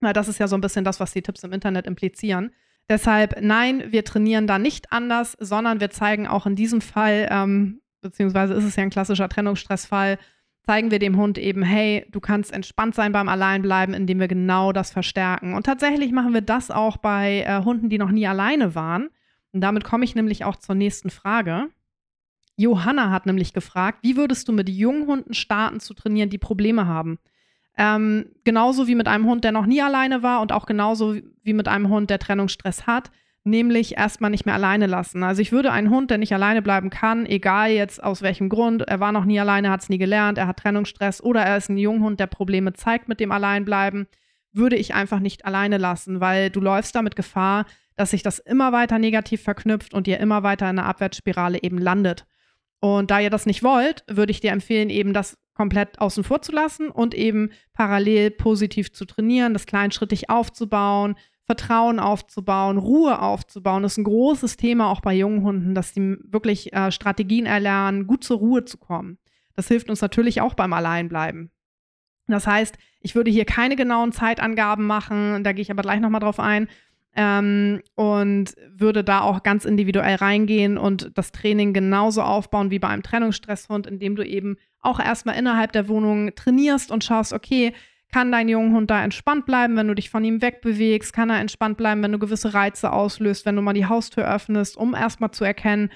Na, 0.00 0.12
das 0.12 0.26
ist 0.26 0.38
ja 0.38 0.48
so 0.48 0.56
ein 0.56 0.60
bisschen 0.60 0.84
das, 0.84 0.98
was 0.98 1.12
die 1.12 1.22
Tipps 1.22 1.44
im 1.44 1.52
Internet 1.52 1.86
implizieren. 1.86 2.50
Deshalb, 2.88 3.40
nein, 3.40 3.84
wir 3.92 4.04
trainieren 4.04 4.46
da 4.46 4.58
nicht 4.58 4.92
anders, 4.92 5.36
sondern 5.38 5.80
wir 5.80 5.90
zeigen 5.90 6.26
auch 6.26 6.46
in 6.46 6.56
diesem 6.56 6.80
Fall, 6.80 7.28
ähm, 7.30 7.80
beziehungsweise 8.00 8.54
ist 8.54 8.64
es 8.64 8.76
ja 8.76 8.82
ein 8.82 8.90
klassischer 8.90 9.28
Trennungsstressfall, 9.28 10.18
zeigen 10.68 10.90
wir 10.90 10.98
dem 10.98 11.16
Hund 11.16 11.38
eben, 11.38 11.62
hey, 11.62 12.04
du 12.10 12.20
kannst 12.20 12.52
entspannt 12.52 12.94
sein 12.94 13.10
beim 13.10 13.30
Alleinbleiben, 13.30 13.94
indem 13.94 14.20
wir 14.20 14.28
genau 14.28 14.72
das 14.72 14.90
verstärken. 14.90 15.54
Und 15.54 15.64
tatsächlich 15.64 16.12
machen 16.12 16.34
wir 16.34 16.42
das 16.42 16.70
auch 16.70 16.98
bei 16.98 17.40
äh, 17.46 17.64
Hunden, 17.64 17.88
die 17.88 17.96
noch 17.96 18.10
nie 18.10 18.26
alleine 18.26 18.74
waren. 18.74 19.08
Und 19.54 19.62
damit 19.62 19.82
komme 19.82 20.04
ich 20.04 20.14
nämlich 20.14 20.44
auch 20.44 20.56
zur 20.56 20.74
nächsten 20.74 21.08
Frage. 21.08 21.70
Johanna 22.56 23.10
hat 23.10 23.24
nämlich 23.24 23.54
gefragt, 23.54 24.00
wie 24.02 24.18
würdest 24.18 24.46
du 24.46 24.52
mit 24.52 24.68
jungen 24.68 25.06
Hunden 25.06 25.32
starten 25.32 25.80
zu 25.80 25.94
trainieren, 25.94 26.28
die 26.28 26.36
Probleme 26.36 26.86
haben? 26.86 27.18
Ähm, 27.78 28.26
genauso 28.44 28.86
wie 28.86 28.94
mit 28.94 29.08
einem 29.08 29.24
Hund, 29.24 29.44
der 29.44 29.52
noch 29.52 29.64
nie 29.64 29.80
alleine 29.80 30.22
war 30.22 30.42
und 30.42 30.52
auch 30.52 30.66
genauso 30.66 31.16
wie 31.44 31.54
mit 31.54 31.66
einem 31.66 31.88
Hund, 31.88 32.10
der 32.10 32.18
Trennungsstress 32.18 32.86
hat, 32.86 33.10
nämlich 33.48 33.96
erstmal 33.96 34.30
nicht 34.30 34.46
mehr 34.46 34.54
alleine 34.54 34.86
lassen. 34.86 35.22
Also 35.22 35.42
ich 35.42 35.52
würde 35.52 35.72
einen 35.72 35.90
Hund, 35.90 36.10
der 36.10 36.18
nicht 36.18 36.32
alleine 36.32 36.62
bleiben 36.62 36.90
kann, 36.90 37.26
egal 37.26 37.70
jetzt 37.70 38.02
aus 38.02 38.22
welchem 38.22 38.48
Grund, 38.48 38.82
er 38.82 39.00
war 39.00 39.12
noch 39.12 39.24
nie 39.24 39.40
alleine, 39.40 39.70
hat 39.70 39.82
es 39.82 39.88
nie 39.88 39.98
gelernt, 39.98 40.38
er 40.38 40.46
hat 40.46 40.58
Trennungsstress 40.58 41.22
oder 41.22 41.42
er 41.42 41.56
ist 41.56 41.68
ein 41.68 41.78
Junghund, 41.78 42.20
der 42.20 42.26
Probleme 42.26 42.72
zeigt 42.72 43.08
mit 43.08 43.20
dem 43.20 43.32
Alleinbleiben, 43.32 44.06
würde 44.52 44.76
ich 44.76 44.94
einfach 44.94 45.20
nicht 45.20 45.44
alleine 45.44 45.78
lassen, 45.78 46.20
weil 46.20 46.50
du 46.50 46.60
läufst 46.60 46.94
damit 46.94 47.16
Gefahr, 47.16 47.66
dass 47.96 48.10
sich 48.10 48.22
das 48.22 48.38
immer 48.38 48.72
weiter 48.72 48.98
negativ 48.98 49.42
verknüpft 49.42 49.92
und 49.92 50.06
ihr 50.06 50.20
immer 50.20 50.42
weiter 50.42 50.70
in 50.70 50.78
einer 50.78 50.88
Abwärtsspirale 50.88 51.62
eben 51.62 51.78
landet. 51.78 52.26
Und 52.80 53.10
da 53.10 53.18
ihr 53.18 53.30
das 53.30 53.46
nicht 53.46 53.62
wollt, 53.62 54.04
würde 54.06 54.30
ich 54.30 54.40
dir 54.40 54.52
empfehlen, 54.52 54.88
eben 54.88 55.12
das 55.12 55.36
komplett 55.54 56.00
außen 56.00 56.22
vor 56.22 56.40
zu 56.40 56.52
lassen 56.52 56.88
und 56.88 57.14
eben 57.14 57.50
parallel 57.72 58.30
positiv 58.30 58.92
zu 58.92 59.04
trainieren, 59.04 59.52
das 59.52 59.66
kleinschrittig 59.66 60.30
aufzubauen, 60.30 61.16
Vertrauen 61.48 61.98
aufzubauen, 61.98 62.76
Ruhe 62.76 63.22
aufzubauen. 63.22 63.82
Ist 63.82 63.96
ein 63.96 64.04
großes 64.04 64.58
Thema 64.58 64.90
auch 64.90 65.00
bei 65.00 65.14
jungen 65.14 65.42
Hunden, 65.42 65.74
dass 65.74 65.94
sie 65.94 66.18
wirklich 66.22 66.74
äh, 66.74 66.92
Strategien 66.92 67.46
erlernen, 67.46 68.06
gut 68.06 68.22
zur 68.22 68.36
Ruhe 68.36 68.66
zu 68.66 68.76
kommen. 68.76 69.16
Das 69.56 69.66
hilft 69.66 69.88
uns 69.88 70.02
natürlich 70.02 70.42
auch 70.42 70.52
beim 70.52 70.74
Alleinbleiben. 70.74 71.50
Das 72.26 72.46
heißt, 72.46 72.76
ich 73.00 73.14
würde 73.14 73.30
hier 73.30 73.46
keine 73.46 73.76
genauen 73.76 74.12
Zeitangaben 74.12 74.86
machen, 74.86 75.42
da 75.42 75.52
gehe 75.52 75.62
ich 75.62 75.70
aber 75.70 75.80
gleich 75.80 76.00
nochmal 76.00 76.20
drauf 76.20 76.38
ein, 76.38 76.68
ähm, 77.16 77.80
und 77.94 78.54
würde 78.70 79.02
da 79.02 79.22
auch 79.22 79.42
ganz 79.42 79.64
individuell 79.64 80.16
reingehen 80.16 80.76
und 80.76 81.10
das 81.14 81.32
Training 81.32 81.72
genauso 81.72 82.20
aufbauen 82.22 82.70
wie 82.70 82.78
bei 82.78 82.88
einem 82.88 83.02
Trennungsstresshund, 83.02 83.86
indem 83.86 84.16
du 84.16 84.22
eben 84.22 84.56
auch 84.80 85.00
erstmal 85.00 85.36
innerhalb 85.36 85.72
der 85.72 85.88
Wohnung 85.88 86.34
trainierst 86.34 86.92
und 86.92 87.04
schaust, 87.04 87.32
okay, 87.32 87.72
kann 88.12 88.32
dein 88.32 88.48
Junghund 88.48 88.90
da 88.90 89.02
entspannt 89.04 89.44
bleiben, 89.46 89.76
wenn 89.76 89.88
du 89.88 89.94
dich 89.94 90.10
von 90.10 90.24
ihm 90.24 90.40
wegbewegst? 90.40 91.12
Kann 91.12 91.30
er 91.30 91.40
entspannt 91.40 91.76
bleiben, 91.76 92.02
wenn 92.02 92.12
du 92.12 92.18
gewisse 92.18 92.54
Reize 92.54 92.92
auslöst, 92.92 93.44
wenn 93.44 93.56
du 93.56 93.62
mal 93.62 93.74
die 93.74 93.86
Haustür 93.86 94.32
öffnest, 94.32 94.76
um 94.76 94.94
erstmal 94.94 95.30
zu 95.30 95.44
erkennen, 95.44 95.90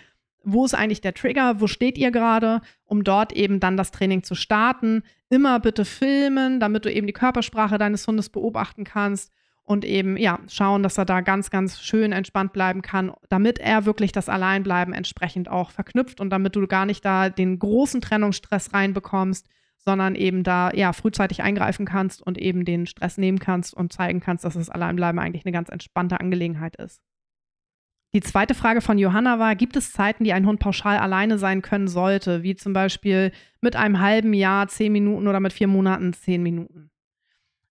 wo 0.44 0.64
ist 0.64 0.74
eigentlich 0.74 1.00
der 1.00 1.14
Trigger, 1.14 1.60
wo 1.60 1.66
steht 1.66 1.96
ihr 1.96 2.10
gerade, 2.10 2.60
um 2.84 3.04
dort 3.04 3.32
eben 3.32 3.60
dann 3.60 3.76
das 3.76 3.92
Training 3.92 4.22
zu 4.22 4.34
starten. 4.34 5.02
Immer 5.30 5.60
bitte 5.60 5.84
filmen, 5.84 6.60
damit 6.60 6.84
du 6.84 6.92
eben 6.92 7.06
die 7.06 7.12
Körpersprache 7.12 7.78
deines 7.78 8.06
Hundes 8.06 8.28
beobachten 8.28 8.84
kannst 8.84 9.32
und 9.64 9.84
eben, 9.84 10.16
ja, 10.16 10.40
schauen, 10.48 10.82
dass 10.82 10.98
er 10.98 11.04
da 11.04 11.20
ganz, 11.20 11.50
ganz 11.50 11.80
schön 11.80 12.12
entspannt 12.12 12.52
bleiben 12.52 12.82
kann, 12.82 13.12
damit 13.28 13.58
er 13.58 13.86
wirklich 13.86 14.12
das 14.12 14.28
Alleinbleiben 14.28 14.92
entsprechend 14.92 15.48
auch 15.48 15.70
verknüpft 15.70 16.20
und 16.20 16.30
damit 16.30 16.56
du 16.56 16.66
gar 16.66 16.84
nicht 16.84 17.04
da 17.04 17.30
den 17.30 17.58
großen 17.58 18.00
Trennungsstress 18.00 18.74
reinbekommst, 18.74 19.48
sondern 19.84 20.14
eben 20.14 20.44
da, 20.44 20.70
ja, 20.72 20.92
frühzeitig 20.92 21.42
eingreifen 21.42 21.86
kannst 21.86 22.22
und 22.22 22.38
eben 22.38 22.64
den 22.64 22.86
Stress 22.86 23.18
nehmen 23.18 23.38
kannst 23.38 23.74
und 23.74 23.92
zeigen 23.92 24.20
kannst, 24.20 24.44
dass 24.44 24.54
das 24.54 24.70
Alleinbleiben 24.70 25.18
eigentlich 25.18 25.44
eine 25.44 25.52
ganz 25.52 25.68
entspannte 25.68 26.20
Angelegenheit 26.20 26.76
ist. 26.76 27.02
Die 28.14 28.20
zweite 28.20 28.54
Frage 28.54 28.82
von 28.82 28.98
Johanna 28.98 29.38
war, 29.38 29.56
gibt 29.56 29.74
es 29.74 29.92
Zeiten, 29.92 30.24
die 30.24 30.34
ein 30.34 30.46
Hund 30.46 30.60
pauschal 30.60 30.98
alleine 30.98 31.38
sein 31.38 31.62
können 31.62 31.88
sollte, 31.88 32.42
wie 32.42 32.54
zum 32.54 32.74
Beispiel 32.74 33.32
mit 33.62 33.74
einem 33.74 34.00
halben 34.00 34.34
Jahr 34.34 34.68
zehn 34.68 34.92
Minuten 34.92 35.28
oder 35.28 35.40
mit 35.40 35.52
vier 35.52 35.66
Monaten 35.66 36.12
zehn 36.12 36.42
Minuten? 36.42 36.90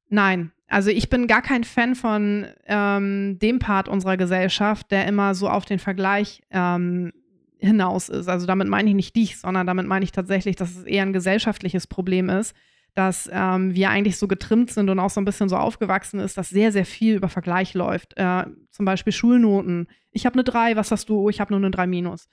Nein, 0.10 0.52
also 0.68 0.90
ich 0.90 1.10
bin 1.10 1.28
gar 1.28 1.42
kein 1.42 1.64
Fan 1.64 1.96
von 1.96 2.48
ähm, 2.66 3.38
dem 3.40 3.60
Part 3.60 3.88
unserer 3.88 4.18
Gesellschaft, 4.18 4.90
der 4.90 5.06
immer 5.08 5.36
so 5.36 5.48
auf 5.48 5.66
den 5.66 5.80
Vergleich 5.80 6.42
ähm, 6.50 7.14
hinaus 7.62 8.10
ist. 8.10 8.28
Also 8.28 8.46
damit 8.46 8.68
meine 8.68 8.90
ich 8.90 8.96
nicht 8.96 9.16
dich, 9.16 9.40
sondern 9.40 9.68
damit 9.68 9.88
meine 9.88 10.04
ich 10.04 10.12
tatsächlich, 10.12 10.56
dass 10.56 10.76
es 10.76 10.84
eher 10.84 11.04
ein 11.04 11.14
gesellschaftliches 11.14 11.88
Problem 11.88 12.30
ist, 12.30 12.56
dass 12.94 13.30
ähm, 13.32 13.74
wir 13.74 13.90
eigentlich 13.90 14.18
so 14.18 14.28
getrimmt 14.28 14.72
sind 14.72 14.90
und 14.90 15.00
auch 15.00 15.10
so 15.10 15.22
ein 15.22 15.26
bisschen 15.26 15.48
so 15.48 15.56
aufgewachsen 15.56 16.20
ist, 16.20 16.38
dass 16.38 16.50
sehr, 16.50 16.72
sehr 16.72 16.86
viel 16.86 17.16
über 17.16 17.30
Vergleich 17.30 17.74
läuft. 17.74 18.18
Äh, 18.18 18.46
zum 18.70 18.86
Beispiel 18.86 19.14
Schulnoten. 19.14 19.88
Ich 20.12 20.26
habe 20.26 20.34
eine 20.34 20.44
3, 20.44 20.76
was 20.76 20.92
hast 20.92 21.08
du? 21.08 21.30
Ich 21.30 21.40
habe 21.40 21.54
nur 21.54 21.60
eine 21.60 21.72
3 21.72 21.88
minus. 21.88 22.28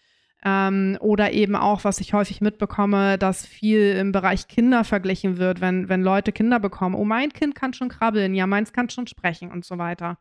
Ähm, 0.45 0.97
oder 1.01 1.33
eben 1.33 1.57
auch, 1.57 1.85
was 1.85 2.01
ich 2.01 2.13
häufig 2.13 2.41
mitbekomme, 2.41 3.19
dass 3.19 3.47
viel 3.47 3.93
im 3.93 4.13
Bereich 4.13 4.49
Kinder 4.49 4.85
verglichen 4.85 5.39
wird, 5.39 5.61
wenn, 5.61 5.89
wenn 5.89 6.03
Leute 6.03 6.33
Kinder 6.33 6.61
bekommen. 6.61 6.95
Oh, 6.95 7.05
mein 7.05 7.33
Kind 7.33 7.55
kann 7.55 7.73
schon 7.73 7.89
krabbeln, 7.89 8.35
ja, 8.35 8.47
meins 8.47 8.73
kann 8.73 8.89
schon 8.89 9.07
sprechen 9.07 9.51
und 9.51 9.65
so 9.65 9.79
weiter. 9.79 10.19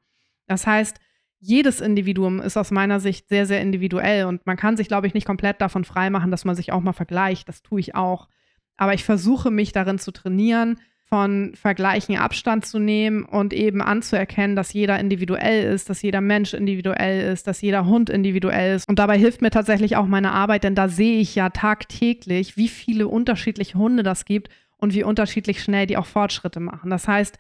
Das 0.48 0.65
heißt, 0.65 1.00
jedes 1.39 1.82
Individuum 1.82 2.41
ist 2.41 2.58
aus 2.58 2.71
meiner 2.71 3.00
Sicht 3.00 3.30
sehr, 3.30 3.45
sehr 3.45 3.62
individuell 3.62 4.26
und 4.26 4.45
man 4.45 4.58
kann 4.58 4.78
sich, 4.78 4.88
glaube 4.88 5.08
ich, 5.08 5.13
nicht 5.13 5.28
komplett 5.28 5.62
davon 5.62 5.84
freimachen, 5.84 6.32
dass 6.32 6.45
man 6.45 6.56
sich 6.56 6.71
auch 6.71 6.82
mal 6.82 6.93
vergleicht. 6.93 7.47
Das 7.47 7.62
tue 7.62 7.80
ich 7.80 7.95
auch. 7.95 8.28
Aber 8.76 8.93
ich 8.93 9.04
versuche 9.04 9.52
mich 9.52 9.71
darin 9.71 10.00
zu 10.00 10.12
trainieren, 10.12 10.80
von 11.10 11.54
Vergleichen 11.56 12.17
Abstand 12.17 12.65
zu 12.65 12.80
nehmen 12.80 13.23
und 13.23 13.54
eben 13.54 13.82
anzuerkennen, 13.82 14.58
dass 14.58 14.73
jeder 14.73 15.00
individuell 15.00 15.73
ist, 15.73 15.89
dass 15.89 16.02
jeder 16.02 16.19
Mensch 16.19 16.54
individuell 16.54 17.32
ist, 17.32 17.47
dass 17.47 17.62
jeder 17.62 17.86
Hund 17.86 18.10
individuell 18.10 18.76
ist. 18.76 18.89
Und 18.89 19.00
dabei 19.00 19.17
hilft 19.17 19.41
mir 19.41 19.50
tatsächlich 19.50 19.95
auch 19.95 20.06
meine 20.06 20.34
Arbeit, 20.34 20.65
denn 20.65 20.76
da 20.76 20.89
sehe 20.89 21.19
ich 21.19 21.34
ja 21.34 21.50
tagtäglich, 21.50 22.58
wie 22.58 22.67
viele 22.67 23.08
unterschiedliche 23.08 23.78
Hunde 23.78 24.04
das 24.04 24.26
gibt 24.26 24.50
und 24.78 24.93
wie 24.93 25.04
unterschiedlich 25.04 25.63
schnell 25.63 25.88
die 25.88 25.95
auch 25.95 26.06
Fortschritte 26.06 26.60
machen. 26.60 26.89
Das 26.89 27.08
heißt, 27.08 27.38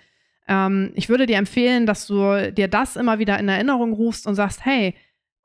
ähm, 0.47 0.91
ich 0.95 1.09
würde 1.09 1.25
dir 1.25 1.37
empfehlen, 1.37 1.85
dass 1.85 2.07
du 2.07 2.51
dir 2.51 2.67
das 2.67 2.95
immer 2.95 3.19
wieder 3.19 3.39
in 3.39 3.49
Erinnerung 3.49 3.93
rufst 3.93 4.27
und 4.27 4.35
sagst, 4.35 4.65
hey, 4.65 4.95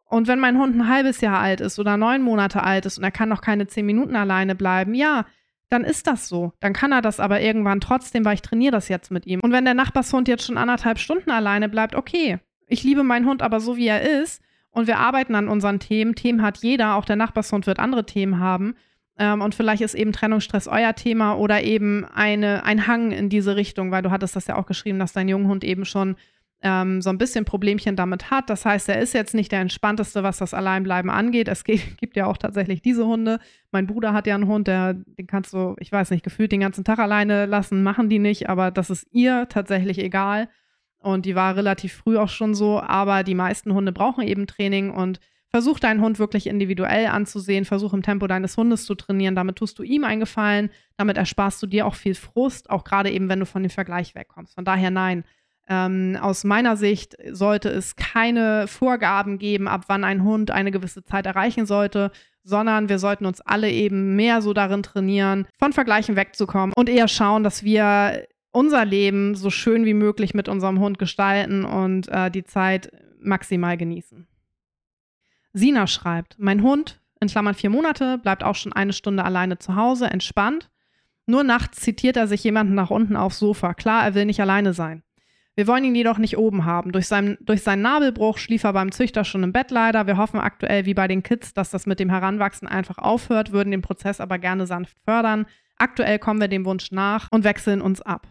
und 0.05 0.29
wenn 0.29 0.41
mein 0.41 0.59
Hund 0.59 0.77
ein 0.77 0.89
halbes 0.89 1.21
Jahr 1.23 1.39
alt 1.39 1.61
ist 1.63 1.79
oder 1.79 1.97
neun 1.97 2.23
Monate 2.23 2.63
alt 2.63 2.85
ist 2.85 2.99
und 2.99 3.05
er 3.05 3.11
kann 3.11 3.31
noch 3.31 3.41
keine 3.41 3.67
zehn 3.67 3.87
Minuten 3.87 4.15
alleine 4.15 4.55
bleiben, 4.55 4.95
ja, 4.95 5.25
dann 5.71 5.85
ist 5.85 6.07
das 6.07 6.29
so. 6.29 6.53
Dann 6.61 6.75
kann 6.75 6.93
er 6.93 7.01
das 7.01 7.19
aber 7.19 7.41
irgendwann 7.41 7.81
trotzdem, 7.81 8.25
weil 8.25 8.35
ich 8.35 8.43
trainiere 8.43 8.73
das 8.73 8.89
jetzt 8.89 9.11
mit 9.11 9.27
ihm. 9.27 9.41
Und 9.41 9.53
wenn 9.53 9.65
der 9.65 9.73
Nachbarshund 9.73 10.29
jetzt 10.29 10.45
schon 10.45 10.59
anderthalb 10.59 10.99
Stunden 10.99 11.31
alleine 11.31 11.69
bleibt, 11.71 11.95
okay. 11.95 12.39
Ich 12.67 12.85
liebe 12.85 13.03
meinen 13.03 13.27
Hund 13.27 13.43
aber 13.43 13.59
so, 13.59 13.77
wie 13.77 13.87
er 13.87 14.23
ist. 14.23 14.43
Und 14.71 14.87
wir 14.87 14.99
arbeiten 14.99 15.35
an 15.35 15.49
unseren 15.49 15.81
Themen. 15.81 16.15
Themen 16.15 16.43
hat 16.43 16.59
jeder, 16.59 16.97
auch 16.97 17.07
der 17.07 17.17
Nachbarshund 17.17 17.67
wird 17.67 17.79
andere 17.79 18.05
Themen 18.05 18.39
haben. 18.39 18.75
Ähm, 19.23 19.41
und 19.41 19.55
vielleicht 19.55 19.83
ist 19.83 19.95
eben 19.95 20.11
Trennungsstress 20.11 20.67
euer 20.67 20.97
Thema 20.97 21.35
oder 21.35 21.63
eben 21.63 22.05
eine, 22.05 22.65
ein 22.65 22.89
Hang 22.89 23.13
in 23.13 23.29
diese 23.29 23.55
Richtung, 23.55 23.93
weil 23.93 24.03
du 24.03 24.11
hattest 24.11 24.35
das 24.35 24.49
ja 24.49 24.57
auch 24.57 24.67
geschrieben, 24.67 24.99
dass 24.99 25.13
dein 25.13 25.29
Junghund 25.29 25.63
eben 25.63 25.85
schon 25.85 26.17
ähm, 26.61 27.01
so 27.01 27.09
ein 27.09 27.19
bisschen 27.19 27.45
Problemchen 27.45 27.95
damit 27.95 28.33
hat. 28.33 28.51
Das 28.51 28.65
heißt, 28.65 28.89
er 28.89 28.99
ist 28.99 29.15
jetzt 29.15 29.33
nicht 29.33 29.53
der 29.53 29.61
entspannteste, 29.61 30.25
was 30.25 30.39
das 30.39 30.55
Alleinbleiben 30.55 31.09
angeht. 31.09 31.47
Es 31.47 31.63
geht, 31.63 31.97
gibt 31.99 32.17
ja 32.17 32.27
auch 32.27 32.37
tatsächlich 32.37 32.83
diese 32.83 33.07
Hunde. 33.07 33.39
Mein 33.71 33.87
Bruder 33.87 34.13
hat 34.13 34.27
ja 34.27 34.35
einen 34.35 34.49
Hund, 34.49 34.67
der, 34.67 34.95
den 34.95 35.29
kannst 35.29 35.53
du, 35.53 35.77
ich 35.79 35.93
weiß 35.93 36.11
nicht, 36.11 36.25
gefühlt 36.25 36.51
den 36.51 36.61
ganzen 36.61 36.83
Tag 36.83 36.99
alleine 36.99 37.47
lassen, 37.47 37.85
machen 37.85 38.09
die 38.09 38.19
nicht, 38.19 38.49
aber 38.49 38.73
das 38.73 38.91
ist 38.91 39.07
ihr 39.13 39.47
tatsächlich 39.49 39.99
egal. 39.99 40.49
Und 40.99 41.27
die 41.27 41.37
war 41.37 41.55
relativ 41.55 41.93
früh 41.93 42.19
auch 42.19 42.29
schon 42.29 42.55
so, 42.55 42.81
aber 42.81 43.23
die 43.23 43.37
meisten 43.37 43.73
Hunde 43.73 43.93
brauchen 43.93 44.27
eben 44.27 44.49
Training 44.49 44.91
und 44.91 45.21
versuch 45.53 45.79
deinen 45.79 46.01
Hund 46.01 46.19
wirklich 46.19 46.47
individuell 46.47 47.07
anzusehen, 47.07 47.65
versuch 47.65 47.93
im 47.93 48.03
Tempo 48.03 48.27
deines 48.27 48.57
Hundes 48.57 48.87
zu 48.87 48.95
trainieren. 48.95 49.35
Damit 49.35 49.57
tust 49.57 49.79
du 49.79 49.83
ihm 49.83 50.05
einen 50.05 50.21
Gefallen, 50.21 50.71
damit 50.97 51.19
ersparst 51.19 51.63
du 51.63 51.67
dir 51.67 51.87
auch 51.87 51.95
viel 51.95 52.15
Frust, 52.15 52.71
auch 52.71 52.85
gerade 52.85 53.11
eben, 53.11 53.29
wenn 53.29 53.41
du 53.41 53.47
von 53.47 53.63
dem 53.63 53.71
Vergleich 53.71 54.15
wegkommst. 54.15 54.55
Von 54.55 54.65
daher 54.65 54.91
nein. 54.91 55.25
Ähm, 55.69 56.19
aus 56.21 56.43
meiner 56.43 56.77
Sicht 56.77 57.17
sollte 57.31 57.69
es 57.69 57.95
keine 57.95 58.67
Vorgaben 58.67 59.39
geben, 59.39 59.69
ab 59.69 59.85
wann 59.87 60.03
ein 60.03 60.25
Hund 60.25 60.51
eine 60.51 60.73
gewisse 60.73 61.05
Zeit 61.05 61.27
erreichen 61.27 61.67
sollte, 61.67 62.11
sondern 62.43 62.89
wir 62.89 62.99
sollten 62.99 63.27
uns 63.27 63.41
alle 63.41 63.71
eben 63.71 64.17
mehr 64.17 64.43
so 64.43 64.55
darin 64.55 64.83
trainieren, 64.83 65.47
von 65.59 65.73
Vergleichen 65.73 66.17
wegzukommen 66.17 66.73
und 66.75 66.89
eher 66.89 67.07
schauen, 67.07 67.45
dass 67.45 67.63
wir 67.63 68.27
unser 68.51 68.85
Leben 68.85 69.35
so 69.35 69.51
schön 69.51 69.85
wie 69.85 69.95
möglich 69.95 70.35
mit 70.35 70.49
unserem 70.49 70.81
Hund 70.81 70.99
gestalten 70.99 71.65
und 71.65 72.09
äh, 72.09 72.31
die 72.31 72.45
Zeit 72.45 72.91
maximal 73.21 73.77
genießen. 73.77 74.27
Sina 75.53 75.87
schreibt, 75.87 76.37
mein 76.39 76.63
Hund, 76.63 77.01
in 77.21 77.29
Klammern 77.29 77.55
vier 77.55 77.71
Monate, 77.71 78.19
bleibt 78.19 78.43
auch 78.43 78.55
schon 78.55 78.73
eine 78.73 78.93
Stunde 78.93 79.25
alleine 79.25 79.59
zu 79.59 79.77
Hause, 79.77 80.07
entspannt. 80.07 80.71
Nur 81.27 81.45
nachts 81.45 81.81
zitiert 81.81 82.17
er 82.17 82.27
sich 82.27 82.43
jemanden 82.43 82.75
nach 82.75 82.91
unten 82.91 83.17
aufs 83.17 83.39
Sofa. 83.39 83.75
Klar, 83.75 84.05
er 84.05 84.15
will 84.15 84.25
nicht 84.25 84.41
alleine 84.41 84.75
sein. 84.75 85.03
Wir 85.55 85.67
wollen 85.67 85.85
ihn 85.85 85.95
jedoch 85.95 86.19
nicht 86.19 86.39
oben 86.39 86.65
haben. 86.65 86.93
Durch, 86.93 87.07
sein, 87.07 87.37
durch 87.41 87.63
seinen 87.63 87.83
Nabelbruch 87.83 88.39
schlief 88.39 88.65
er 88.65 88.73
beim 88.73 88.91
Züchter 88.91 89.23
schon 89.25 89.43
im 89.43 89.53
Bett 89.53 89.71
leider. 89.71 90.07
Wir 90.07 90.17
hoffen 90.17 90.41
aktuell, 90.41 90.87
wie 90.87 90.95
bei 90.95 91.07
den 91.07 91.23
Kids, 91.23 91.53
dass 91.53 91.71
das 91.71 91.87
mit 91.87 92.01
dem 92.01 92.09
Heranwachsen 92.09 92.67
einfach 92.67 92.99
aufhört, 92.99 93.53
würden 93.53 93.71
den 93.71 93.83
Prozess 93.83 94.21
aber 94.21 94.39
gerne 94.39 94.67
sanft 94.67 94.97
fördern. 95.05 95.47
Aktuell 95.77 96.19
kommen 96.19 96.41
wir 96.41 96.49
dem 96.49 96.65
Wunsch 96.65 96.91
nach 96.91 97.29
und 97.31 97.45
wechseln 97.45 97.83
uns 97.83 98.01
ab. 98.01 98.27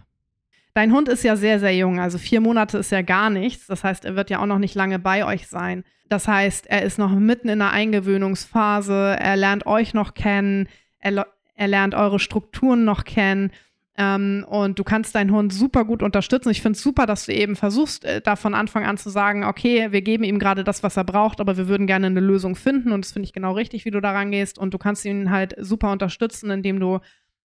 Dein 0.74 0.94
Hund 0.94 1.10
ist 1.10 1.24
ja 1.24 1.36
sehr, 1.36 1.60
sehr 1.60 1.76
jung, 1.76 2.00
also 2.00 2.18
vier 2.18 2.40
Monate 2.40 2.78
ist 2.78 2.92
ja 2.92 3.02
gar 3.02 3.30
nichts. 3.30 3.68
Das 3.68 3.84
heißt, 3.84 4.06
er 4.06 4.16
wird 4.16 4.30
ja 4.30 4.40
auch 4.40 4.46
noch 4.46 4.60
nicht 4.60 4.76
lange 4.76 5.00
bei 5.00 5.26
euch 5.26 5.48
sein. 5.48 5.84
Das 6.08 6.28
heißt, 6.28 6.68
er 6.68 6.84
ist 6.84 6.98
noch 6.98 7.12
mitten 7.12 7.50
in 7.50 7.60
der 7.60 7.72
Eingewöhnungsphase, 7.72 9.16
er 9.20 9.38
lernt 9.38 9.66
euch 9.66 9.94
noch 9.94 10.14
kennen, 10.14 10.68
er, 11.00 11.26
er 11.56 11.68
lernt 11.68 11.96
eure 11.96 12.20
Strukturen 12.20 12.86
noch 12.86 13.04
kennen. 13.04 13.52
Ähm, 13.98 14.46
und 14.48 14.80
du 14.80 14.84
kannst 14.84 15.16
deinen 15.16 15.32
Hund 15.32 15.54
super 15.54 15.84
gut 15.84 16.02
unterstützen. 16.02 16.50
Ich 16.50 16.62
finde 16.62 16.78
es 16.78 16.84
super, 16.84 17.06
dass 17.06 17.26
du 17.26 17.34
eben 17.34 17.56
versuchst, 17.56 18.06
äh, 18.06 18.22
da 18.22 18.36
von 18.36 18.54
Anfang 18.54 18.86
an 18.86 18.98
zu 18.98 19.10
sagen, 19.10 19.44
okay, 19.44 19.92
wir 19.92 20.02
geben 20.02 20.24
ihm 20.24 20.40
gerade 20.40 20.64
das, 20.64 20.82
was 20.82 20.96
er 20.96 21.04
braucht, 21.04 21.42
aber 21.42 21.58
wir 21.58 21.68
würden 21.68 21.88
gerne 21.88 22.08
eine 22.08 22.22
Lösung 22.22 22.56
finden. 22.56 22.94
Und 22.94 23.06
das 23.06 23.12
finde 23.12 23.26
ich 23.26 23.34
genau 23.34 23.54
richtig, 23.54 23.84
wie 23.84 23.92
du 23.92 24.00
da 24.00 24.12
rangehst. 24.12 24.58
Und 24.58 24.74
du 24.74 24.78
kannst 24.78 25.04
ihn 25.06 25.30
halt 25.30 25.56
super 25.60 25.92
unterstützen, 25.92 26.50
indem 26.52 26.80
du 26.80 27.00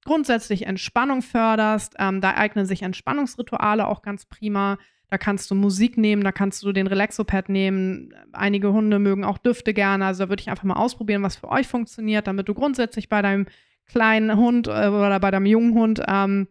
grundsätzlich 0.07 0.66
Entspannung 0.66 1.21
förderst. 1.21 1.95
Ähm, 1.99 2.21
da 2.21 2.35
eignen 2.35 2.64
sich 2.64 2.83
Entspannungsrituale 2.83 3.87
auch 3.87 4.01
ganz 4.01 4.25
prima. 4.25 4.79
Da 5.09 5.19
kannst 5.19 5.51
du 5.51 5.55
Musik 5.55 5.99
nehmen, 5.99 6.25
da 6.25 6.33
kannst 6.33 6.62
du 6.62 6.73
den 6.73 6.87
Relaxopad 6.87 7.49
nehmen. 7.49 8.14
Einige 8.33 8.73
Hunde 8.73 8.99
mögen 8.99 9.25
auch 9.25 9.38
Düfte 9.38 9.75
gerne. 9.75 10.07
Also 10.07 10.25
da 10.25 10.29
würde 10.31 10.40
ich 10.40 10.51
einfach 10.51 10.64
mal 10.64 10.75
ausprobieren, 10.75 11.23
was 11.23 11.37
für 11.37 11.49
euch 11.49 11.69
funktioniert, 11.69 12.27
damit 12.27 12.49
du 12.49 12.55
grundsätzlich 12.55 13.09
bei 13.09 13.23
deinem 13.23 13.47
kleinen 13.87 14.37
Hund 14.37 14.66
äh, 14.66 14.88
oder 14.88 15.21
bei 15.21 15.31
deinem 15.31 15.47
jungen 15.47 15.75
Hund 15.75 16.03
ähm, 16.07 16.49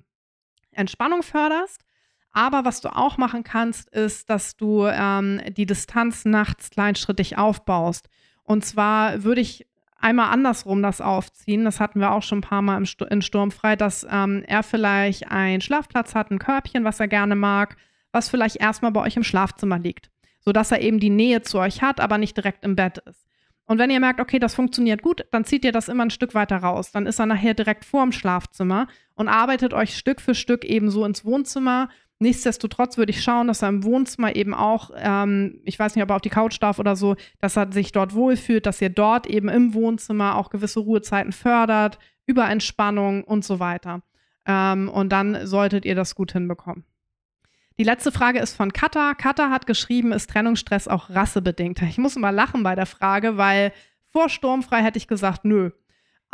Entspannung 0.72 1.24
förderst. 1.24 1.84
Aber 2.32 2.66
was 2.66 2.82
du 2.82 2.94
auch 2.94 3.18
machen 3.18 3.44
kannst, 3.44 3.90
ist, 3.90 4.30
dass 4.30 4.58
du 4.58 4.86
ähm, 4.86 5.42
die 5.56 5.66
Distanz 5.66 6.26
nachts 6.26 6.70
kleinschrittig 6.70 7.38
aufbaust. 7.38 8.10
Und 8.44 8.66
zwar 8.66 9.24
würde 9.24 9.42
ich 9.42 9.66
einmal 9.96 10.32
andersrum 10.32 10.82
das 10.82 11.02
aufziehen. 11.02 11.66
Das 11.66 11.80
hatten 11.80 12.00
wir 12.00 12.12
auch 12.12 12.24
schon 12.24 12.40
ein 12.40 12.42
paar 12.42 12.62
Mal 12.62 12.86
St 12.86 13.02
in 13.10 13.22
Sturmfrei, 13.22 13.76
dass 13.76 14.06
ähm, 14.10 14.44
er 14.48 14.64
vielleicht 14.64 15.32
einen 15.32 15.62
Schlafplatz 15.62 16.16
hat, 16.16 16.32
ein 16.32 16.40
Körbchen, 16.40 16.84
was 16.84 17.00
er 17.00 17.08
gerne 17.08 17.36
mag, 17.36 17.78
was 18.12 18.30
vielleicht 18.30 18.58
erstmal 18.58 18.92
bei 18.92 19.02
euch 19.02 19.18
im 19.18 19.24
Schlafzimmer 19.24 19.80
liegt, 19.80 20.12
sodass 20.40 20.72
er 20.72 20.82
eben 20.82 21.00
die 21.00 21.10
Nähe 21.10 21.42
zu 21.42 21.60
euch 21.60 21.82
hat, 21.82 22.00
aber 22.00 22.18
nicht 22.18 22.38
direkt 22.38 22.64
im 22.64 22.76
Bett 22.76 23.00
ist. 23.00 23.26
Und 23.68 23.80
wenn 23.80 23.90
ihr 23.90 24.00
merkt, 24.00 24.20
okay, 24.20 24.38
das 24.38 24.54
funktioniert 24.54 25.02
gut, 25.02 25.26
dann 25.32 25.44
zieht 25.44 25.66
ihr 25.66 25.72
das 25.72 25.90
immer 25.90 26.06
ein 26.06 26.12
Stück 26.12 26.36
weiter 26.36 26.58
raus. 26.58 26.92
Dann 26.92 27.08
ist 27.08 27.20
er 27.20 27.26
nachher 27.26 27.56
direkt 27.56 27.84
vorm 27.84 28.12
Schlafzimmer 28.12 28.88
und 29.16 29.28
arbeitet 29.28 29.74
euch 29.74 29.98
Stück 29.98 30.22
für 30.22 30.36
Stück 30.36 30.64
eben 30.64 30.92
so 30.92 31.04
ins 31.04 31.26
Wohnzimmer. 31.26 31.90
Nichtsdestotrotz 32.26 32.98
würde 32.98 33.12
ich 33.12 33.22
schauen, 33.22 33.46
dass 33.46 33.62
er 33.62 33.70
im 33.70 33.84
Wohnzimmer 33.84 34.36
eben 34.36 34.56
auch, 34.56 34.90
ähm, 34.96 35.62
ich 35.64 35.78
weiß 35.78 35.94
nicht, 35.94 36.02
ob 36.02 36.10
er 36.10 36.16
auf 36.16 36.24
die 36.24 36.32
Couch 36.32 36.58
darf 36.60 36.80
oder 36.80 36.96
so, 36.96 37.16
dass 37.40 37.56
er 37.56 37.72
sich 37.72 37.92
dort 37.92 38.16
wohlfühlt, 38.16 38.66
dass 38.66 38.82
ihr 38.82 38.90
dort 38.90 39.28
eben 39.28 39.48
im 39.48 39.76
Wohnzimmer 39.76 40.36
auch 40.36 40.50
gewisse 40.50 40.80
Ruhezeiten 40.80 41.34
fördert, 41.34 42.00
über 42.26 42.50
und 43.28 43.46
so 43.46 43.60
weiter. 43.60 44.02
Ähm, 44.48 44.90
und 44.90 45.10
dann 45.10 45.46
solltet 45.46 45.86
ihr 45.86 45.94
das 45.94 46.16
gut 46.16 46.32
hinbekommen. 46.32 46.84
Die 47.78 47.84
letzte 47.84 48.12
Frage 48.12 48.40
ist 48.40 48.56
von 48.56 48.74
Katha. 48.74 49.14
Katha 49.14 49.52
hat 49.52 49.68
geschrieben, 49.68 50.12
ist 50.12 50.32
Trennungsstress 50.32 50.88
auch 50.88 51.12
rassebedingt? 51.12 51.80
Ich 51.84 52.00
muss 52.00 52.16
immer 52.16 52.32
lachen 52.32 52.64
bei 52.64 52.74
der 52.74 52.88
Frage, 52.88 53.38
weil 53.38 53.72
vor 54.10 54.30
Sturmfrei 54.30 54.82
hätte 54.82 54.98
ich 54.98 55.08
gesagt, 55.08 55.46
nö. 55.46 55.70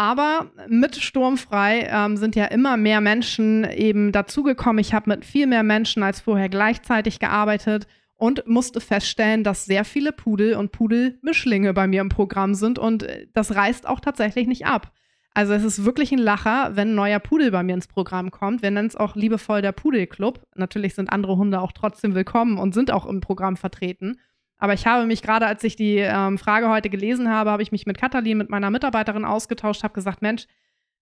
Aber 0.02 0.50
mit 0.68 0.96
Sturmfrei 0.96 1.88
ähm, 1.88 2.18
sind 2.18 2.36
ja 2.36 2.46
immer 2.46 2.76
mehr 2.76 3.02
Menschen 3.02 3.66
eben 3.66 4.12
dazugekommen. 4.12 4.80
Ich 4.80 4.96
habe 4.96 5.12
mit 5.12 5.24
viel 5.24 5.46
mehr 5.46 5.62
Menschen 5.62 6.02
als 6.02 6.22
vorher 6.22 6.50
gleichzeitig 6.50 7.20
gearbeitet 7.20 7.86
und 8.16 8.48
musste 8.48 8.82
feststellen, 8.82 9.44
dass 9.44 9.66
sehr 9.66 9.86
viele 9.86 10.12
Pudel 10.12 10.56
und 10.56 10.72
Pudelmischlinge 10.72 11.76
bei 11.76 11.86
mir 11.86 12.02
im 12.02 12.10
Programm 12.10 12.56
sind 12.56 12.80
und 12.80 13.04
äh, 13.04 13.28
das 13.36 13.54
reißt 13.54 13.88
auch 13.88 14.00
tatsächlich 14.00 14.48
nicht 14.48 14.66
ab. 14.66 14.92
Also 15.36 15.54
es 15.54 15.64
ist 15.64 15.86
wirklich 15.86 16.12
ein 16.12 16.18
Lacher, 16.18 16.72
wenn 16.74 16.90
ein 16.90 16.96
neuer 16.96 17.20
Pudel 17.20 17.52
bei 17.52 17.62
mir 17.62 17.76
ins 17.76 17.88
Programm 17.88 18.32
kommt. 18.32 18.64
Wir 18.64 18.72
nennen 18.72 18.88
es 18.88 18.96
auch 18.96 19.16
liebevoll 19.16 19.62
der 19.62 19.72
Pudelclub. 19.72 20.48
Natürlich 20.56 20.96
sind 20.96 21.12
andere 21.12 21.38
Hunde 21.38 21.62
auch 21.62 21.74
trotzdem 21.74 22.16
willkommen 22.16 22.58
und 22.58 22.74
sind 22.74 22.90
auch 22.90 23.06
im 23.06 23.22
Programm 23.22 23.56
vertreten. 23.56 24.18
Aber 24.62 24.76
ich 24.76 24.86
habe 24.86 25.08
mich 25.08 25.24
gerade, 25.24 25.48
als 25.48 25.64
ich 25.64 25.76
die 25.76 25.98
ähm, 25.98 26.38
Frage 26.38 26.70
heute 26.70 26.92
gelesen 26.92 27.30
habe, 27.30 27.50
habe 27.50 27.64
ich 27.64 27.72
mich 27.72 27.88
mit 27.88 27.98
Katalin, 27.98 28.38
mit 28.38 28.52
meiner 28.52 28.70
Mitarbeiterin 28.70 29.26
ausgetauscht, 29.26 29.84
habe 29.84 29.96
gesagt, 29.96 30.22
Mensch, 30.22 30.46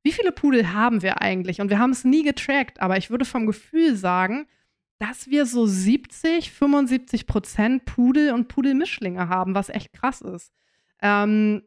wie 0.02 0.14
viele 0.14 0.32
Pudel 0.32 0.74
haben 0.74 1.02
wir 1.02 1.22
eigentlich? 1.22 1.60
Und 1.60 1.70
wir 1.70 1.78
haben 1.78 1.90
es 1.90 2.06
nie 2.06 2.24
getrackt, 2.24 2.82
aber 2.82 2.96
ich 2.96 3.10
würde 3.10 3.26
vom 3.26 3.46
Gefühl 3.46 3.98
sagen, 3.98 4.48
dass 4.98 5.30
wir 5.30 5.46
so 5.46 5.66
70, 5.66 6.52
75 6.52 7.28
Prozent 7.28 7.84
Pudel 7.84 8.32
und 8.32 8.48
Pudelmischlinge 8.48 9.28
haben, 9.28 9.56
was 9.56 9.68
echt 9.68 9.92
krass 9.92 10.22
ist. 10.22 10.54
Ähm, 11.02 11.64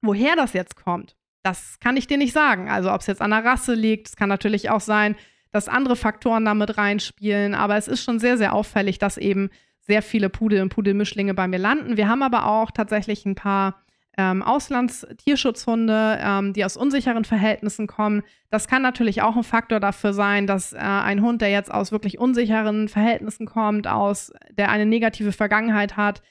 woher 0.00 0.36
das 0.36 0.54
jetzt 0.54 0.74
kommt, 0.74 1.16
das 1.42 1.78
kann 1.80 1.98
ich 1.98 2.06
dir 2.06 2.16
nicht 2.16 2.32
sagen. 2.32 2.70
Also 2.70 2.90
ob 2.90 3.02
es 3.02 3.08
jetzt 3.08 3.20
an 3.20 3.30
der 3.30 3.44
Rasse 3.44 3.74
liegt, 3.74 4.08
es 4.08 4.16
kann 4.16 4.30
natürlich 4.30 4.70
auch 4.70 4.80
sein, 4.80 5.16
dass 5.50 5.68
andere 5.68 5.96
Faktoren 5.96 6.46
damit 6.46 6.78
reinspielen, 6.78 7.54
aber 7.54 7.76
es 7.76 7.88
ist 7.88 8.02
schon 8.02 8.20
sehr, 8.20 8.38
sehr 8.38 8.54
auffällig, 8.54 8.98
dass 8.98 9.18
eben 9.18 9.50
sehr 9.86 10.02
viele 10.02 10.28
Pudel 10.28 10.62
und 10.62 10.70
Pudelmischlinge 10.70 11.34
bei 11.34 11.48
mir 11.48 11.58
landen. 11.58 11.96
Wir 11.96 12.08
haben 12.08 12.22
aber 12.22 12.46
auch 12.46 12.70
tatsächlich 12.70 13.24
ein 13.24 13.34
paar 13.34 13.82
ähm, 14.18 14.42
Auslandstierschutzhunde, 14.42 16.18
ähm, 16.20 16.52
die 16.52 16.64
aus 16.64 16.76
unsicheren 16.76 17.24
Verhältnissen 17.24 17.86
kommen. 17.86 18.22
Das 18.50 18.66
kann 18.66 18.82
natürlich 18.82 19.22
auch 19.22 19.36
ein 19.36 19.44
Faktor 19.44 19.78
dafür 19.78 20.12
sein, 20.12 20.46
dass 20.46 20.72
äh, 20.72 20.78
ein 20.78 21.22
Hund, 21.22 21.42
der 21.42 21.50
jetzt 21.50 21.72
aus 21.72 21.92
wirklich 21.92 22.18
unsicheren 22.18 22.88
Verhältnissen 22.88 23.46
kommt, 23.46 23.86
aus 23.86 24.32
der 24.50 24.70
eine 24.70 24.86
negative 24.86 25.32
Vergangenheit 25.32 25.96
hat, 25.96 26.22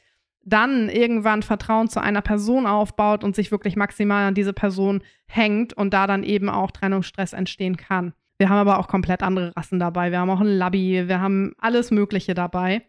dann 0.44 0.90
irgendwann 0.90 1.42
Vertrauen 1.42 1.88
zu 1.88 2.00
einer 2.00 2.22
Person 2.22 2.68
aufbaut 2.68 3.24
und 3.24 3.36
sich 3.36 3.52
wirklich 3.52 3.76
maximal 3.76 4.28
an 4.28 4.36
diese 4.36 4.54
Person 4.54 5.04
hängt 5.28 5.74
und 5.74 5.94
da 5.94 6.08
dann 6.08 6.24
eben 6.24 6.50
auch 6.50 6.72
Trennungsstress 6.72 7.34
entstehen 7.34 7.78
kann. 7.78 8.14
Wir 8.38 8.50
haben 8.50 8.58
aber 8.58 8.80
auch 8.80 8.88
komplett 8.88 9.24
andere 9.24 9.56
Rassen 9.56 9.80
dabei. 9.80 10.12
Wir 10.12 10.20
haben 10.20 10.30
auch 10.30 10.42
einen 10.42 10.58
Labby, 10.58 11.08
wir 11.08 11.20
haben 11.20 11.54
alles 11.58 11.90
Mögliche 11.90 12.34
dabei. 12.34 12.84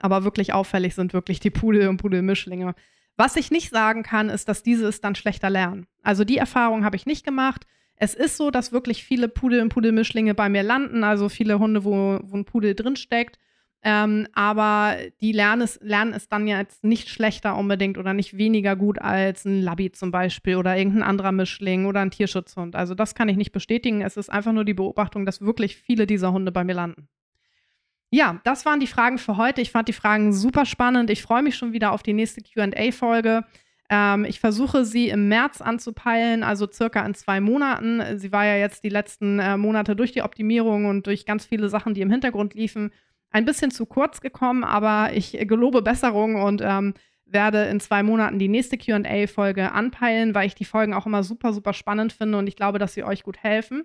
Aber 0.00 0.24
wirklich 0.24 0.52
auffällig 0.52 0.94
sind 0.94 1.12
wirklich 1.12 1.40
die 1.40 1.50
Pudel 1.50 1.88
und 1.88 1.98
Pudelmischlinge. 1.98 2.74
Was 3.16 3.36
ich 3.36 3.50
nicht 3.50 3.70
sagen 3.70 4.02
kann, 4.02 4.28
ist, 4.28 4.48
dass 4.48 4.62
diese 4.62 4.88
es 4.88 5.00
dann 5.00 5.14
schlechter 5.14 5.50
lernen. 5.50 5.86
Also 6.02 6.24
die 6.24 6.38
Erfahrung 6.38 6.84
habe 6.84 6.96
ich 6.96 7.06
nicht 7.06 7.24
gemacht. 7.24 7.66
Es 7.96 8.14
ist 8.14 8.36
so, 8.36 8.50
dass 8.50 8.72
wirklich 8.72 9.04
viele 9.04 9.28
Pudel 9.28 9.60
und 9.60 9.68
Pudelmischlinge 9.68 10.34
bei 10.34 10.48
mir 10.48 10.64
landen, 10.64 11.04
also 11.04 11.28
viele 11.28 11.60
Hunde, 11.60 11.84
wo, 11.84 12.18
wo 12.22 12.36
ein 12.36 12.44
Pudel 12.44 12.74
drinsteckt. 12.74 13.38
Ähm, 13.86 14.26
aber 14.32 14.96
die 15.20 15.32
lernen 15.32 15.60
es, 15.60 15.78
lernen 15.82 16.14
es 16.14 16.26
dann 16.28 16.46
ja 16.46 16.58
jetzt 16.58 16.84
nicht 16.84 17.10
schlechter 17.10 17.54
unbedingt 17.54 17.98
oder 17.98 18.14
nicht 18.14 18.36
weniger 18.36 18.76
gut 18.76 18.98
als 18.98 19.44
ein 19.44 19.60
Labby 19.60 19.92
zum 19.92 20.10
Beispiel 20.10 20.56
oder 20.56 20.74
irgendein 20.74 21.02
anderer 21.02 21.32
Mischling 21.32 21.84
oder 21.84 22.00
ein 22.00 22.10
Tierschutzhund. 22.10 22.76
Also 22.76 22.94
das 22.94 23.14
kann 23.14 23.28
ich 23.28 23.36
nicht 23.36 23.52
bestätigen. 23.52 24.00
Es 24.00 24.16
ist 24.16 24.30
einfach 24.30 24.52
nur 24.52 24.64
die 24.64 24.72
Beobachtung, 24.72 25.26
dass 25.26 25.42
wirklich 25.42 25.76
viele 25.76 26.06
dieser 26.06 26.32
Hunde 26.32 26.50
bei 26.50 26.64
mir 26.64 26.72
landen. 26.72 27.08
Ja, 28.14 28.40
das 28.44 28.64
waren 28.64 28.78
die 28.78 28.86
Fragen 28.86 29.18
für 29.18 29.36
heute. 29.38 29.60
Ich 29.60 29.72
fand 29.72 29.88
die 29.88 29.92
Fragen 29.92 30.32
super 30.32 30.66
spannend. 30.66 31.10
Ich 31.10 31.20
freue 31.20 31.42
mich 31.42 31.56
schon 31.56 31.72
wieder 31.72 31.90
auf 31.90 32.04
die 32.04 32.12
nächste 32.12 32.42
QA-Folge. 32.42 33.44
Ähm, 33.90 34.24
ich 34.24 34.38
versuche 34.38 34.84
sie 34.84 35.08
im 35.08 35.26
März 35.26 35.60
anzupeilen, 35.60 36.44
also 36.44 36.70
circa 36.70 37.04
in 37.04 37.14
zwei 37.14 37.40
Monaten. 37.40 38.16
Sie 38.16 38.30
war 38.30 38.46
ja 38.46 38.54
jetzt 38.54 38.84
die 38.84 38.88
letzten 38.88 39.40
äh, 39.40 39.56
Monate 39.56 39.96
durch 39.96 40.12
die 40.12 40.22
Optimierung 40.22 40.84
und 40.84 41.08
durch 41.08 41.26
ganz 41.26 41.44
viele 41.44 41.68
Sachen, 41.68 41.92
die 41.92 42.02
im 42.02 42.10
Hintergrund 42.10 42.54
liefen, 42.54 42.92
ein 43.30 43.44
bisschen 43.44 43.72
zu 43.72 43.84
kurz 43.84 44.20
gekommen, 44.20 44.62
aber 44.62 45.12
ich 45.12 45.32
gelobe 45.32 45.82
Besserung 45.82 46.40
und 46.40 46.62
ähm, 46.64 46.94
werde 47.26 47.64
in 47.64 47.80
zwei 47.80 48.04
Monaten 48.04 48.38
die 48.38 48.46
nächste 48.46 48.78
QA-Folge 48.78 49.72
anpeilen, 49.72 50.36
weil 50.36 50.46
ich 50.46 50.54
die 50.54 50.64
Folgen 50.64 50.94
auch 50.94 51.06
immer 51.06 51.24
super, 51.24 51.52
super 51.52 51.72
spannend 51.72 52.12
finde 52.12 52.38
und 52.38 52.46
ich 52.46 52.54
glaube, 52.54 52.78
dass 52.78 52.94
sie 52.94 53.02
euch 53.02 53.24
gut 53.24 53.38
helfen. 53.38 53.82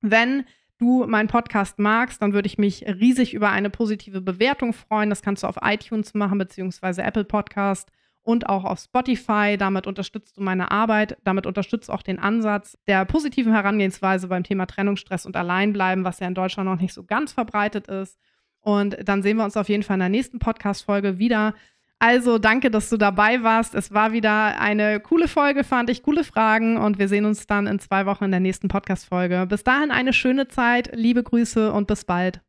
Wenn 0.00 0.44
du 0.78 1.06
meinen 1.06 1.28
Podcast 1.28 1.78
magst, 1.78 2.22
dann 2.22 2.32
würde 2.32 2.46
ich 2.46 2.58
mich 2.58 2.84
riesig 2.86 3.34
über 3.34 3.50
eine 3.50 3.70
positive 3.70 4.20
Bewertung 4.20 4.72
freuen. 4.72 5.10
Das 5.10 5.22
kannst 5.22 5.42
du 5.42 5.46
auf 5.46 5.58
iTunes 5.62 6.14
machen, 6.14 6.38
beziehungsweise 6.38 7.02
Apple 7.02 7.24
Podcast 7.24 7.90
und 8.22 8.48
auch 8.48 8.64
auf 8.64 8.78
Spotify. 8.78 9.56
Damit 9.58 9.86
unterstützt 9.86 10.36
du 10.36 10.42
meine 10.42 10.70
Arbeit, 10.70 11.16
damit 11.24 11.46
unterstützt 11.46 11.90
auch 11.90 12.02
den 12.02 12.18
Ansatz 12.18 12.78
der 12.86 13.04
positiven 13.04 13.52
Herangehensweise 13.52 14.28
beim 14.28 14.44
Thema 14.44 14.66
Trennungsstress 14.66 15.26
und 15.26 15.36
Alleinbleiben, 15.36 16.04
was 16.04 16.20
ja 16.20 16.26
in 16.26 16.34
Deutschland 16.34 16.68
noch 16.68 16.80
nicht 16.80 16.94
so 16.94 17.04
ganz 17.04 17.32
verbreitet 17.32 17.88
ist. 17.88 18.18
Und 18.60 18.96
dann 19.02 19.22
sehen 19.22 19.36
wir 19.38 19.44
uns 19.44 19.56
auf 19.56 19.68
jeden 19.68 19.82
Fall 19.82 19.94
in 19.94 20.00
der 20.00 20.08
nächsten 20.08 20.38
Podcast-Folge 20.38 21.18
wieder. 21.18 21.54
Also 22.00 22.38
danke, 22.38 22.70
dass 22.70 22.90
du 22.90 22.96
dabei 22.96 23.42
warst. 23.42 23.74
Es 23.74 23.92
war 23.92 24.12
wieder 24.12 24.60
eine 24.60 25.00
coole 25.00 25.26
Folge, 25.26 25.64
fand 25.64 25.90
ich, 25.90 26.02
coole 26.02 26.22
Fragen 26.22 26.76
und 26.76 26.98
wir 26.98 27.08
sehen 27.08 27.24
uns 27.24 27.46
dann 27.46 27.66
in 27.66 27.80
zwei 27.80 28.06
Wochen 28.06 28.24
in 28.24 28.30
der 28.30 28.40
nächsten 28.40 28.68
Podcast-Folge. 28.68 29.46
Bis 29.48 29.64
dahin 29.64 29.90
eine 29.90 30.12
schöne 30.12 30.46
Zeit, 30.46 30.90
liebe 30.94 31.24
Grüße 31.24 31.72
und 31.72 31.88
bis 31.88 32.04
bald. 32.04 32.40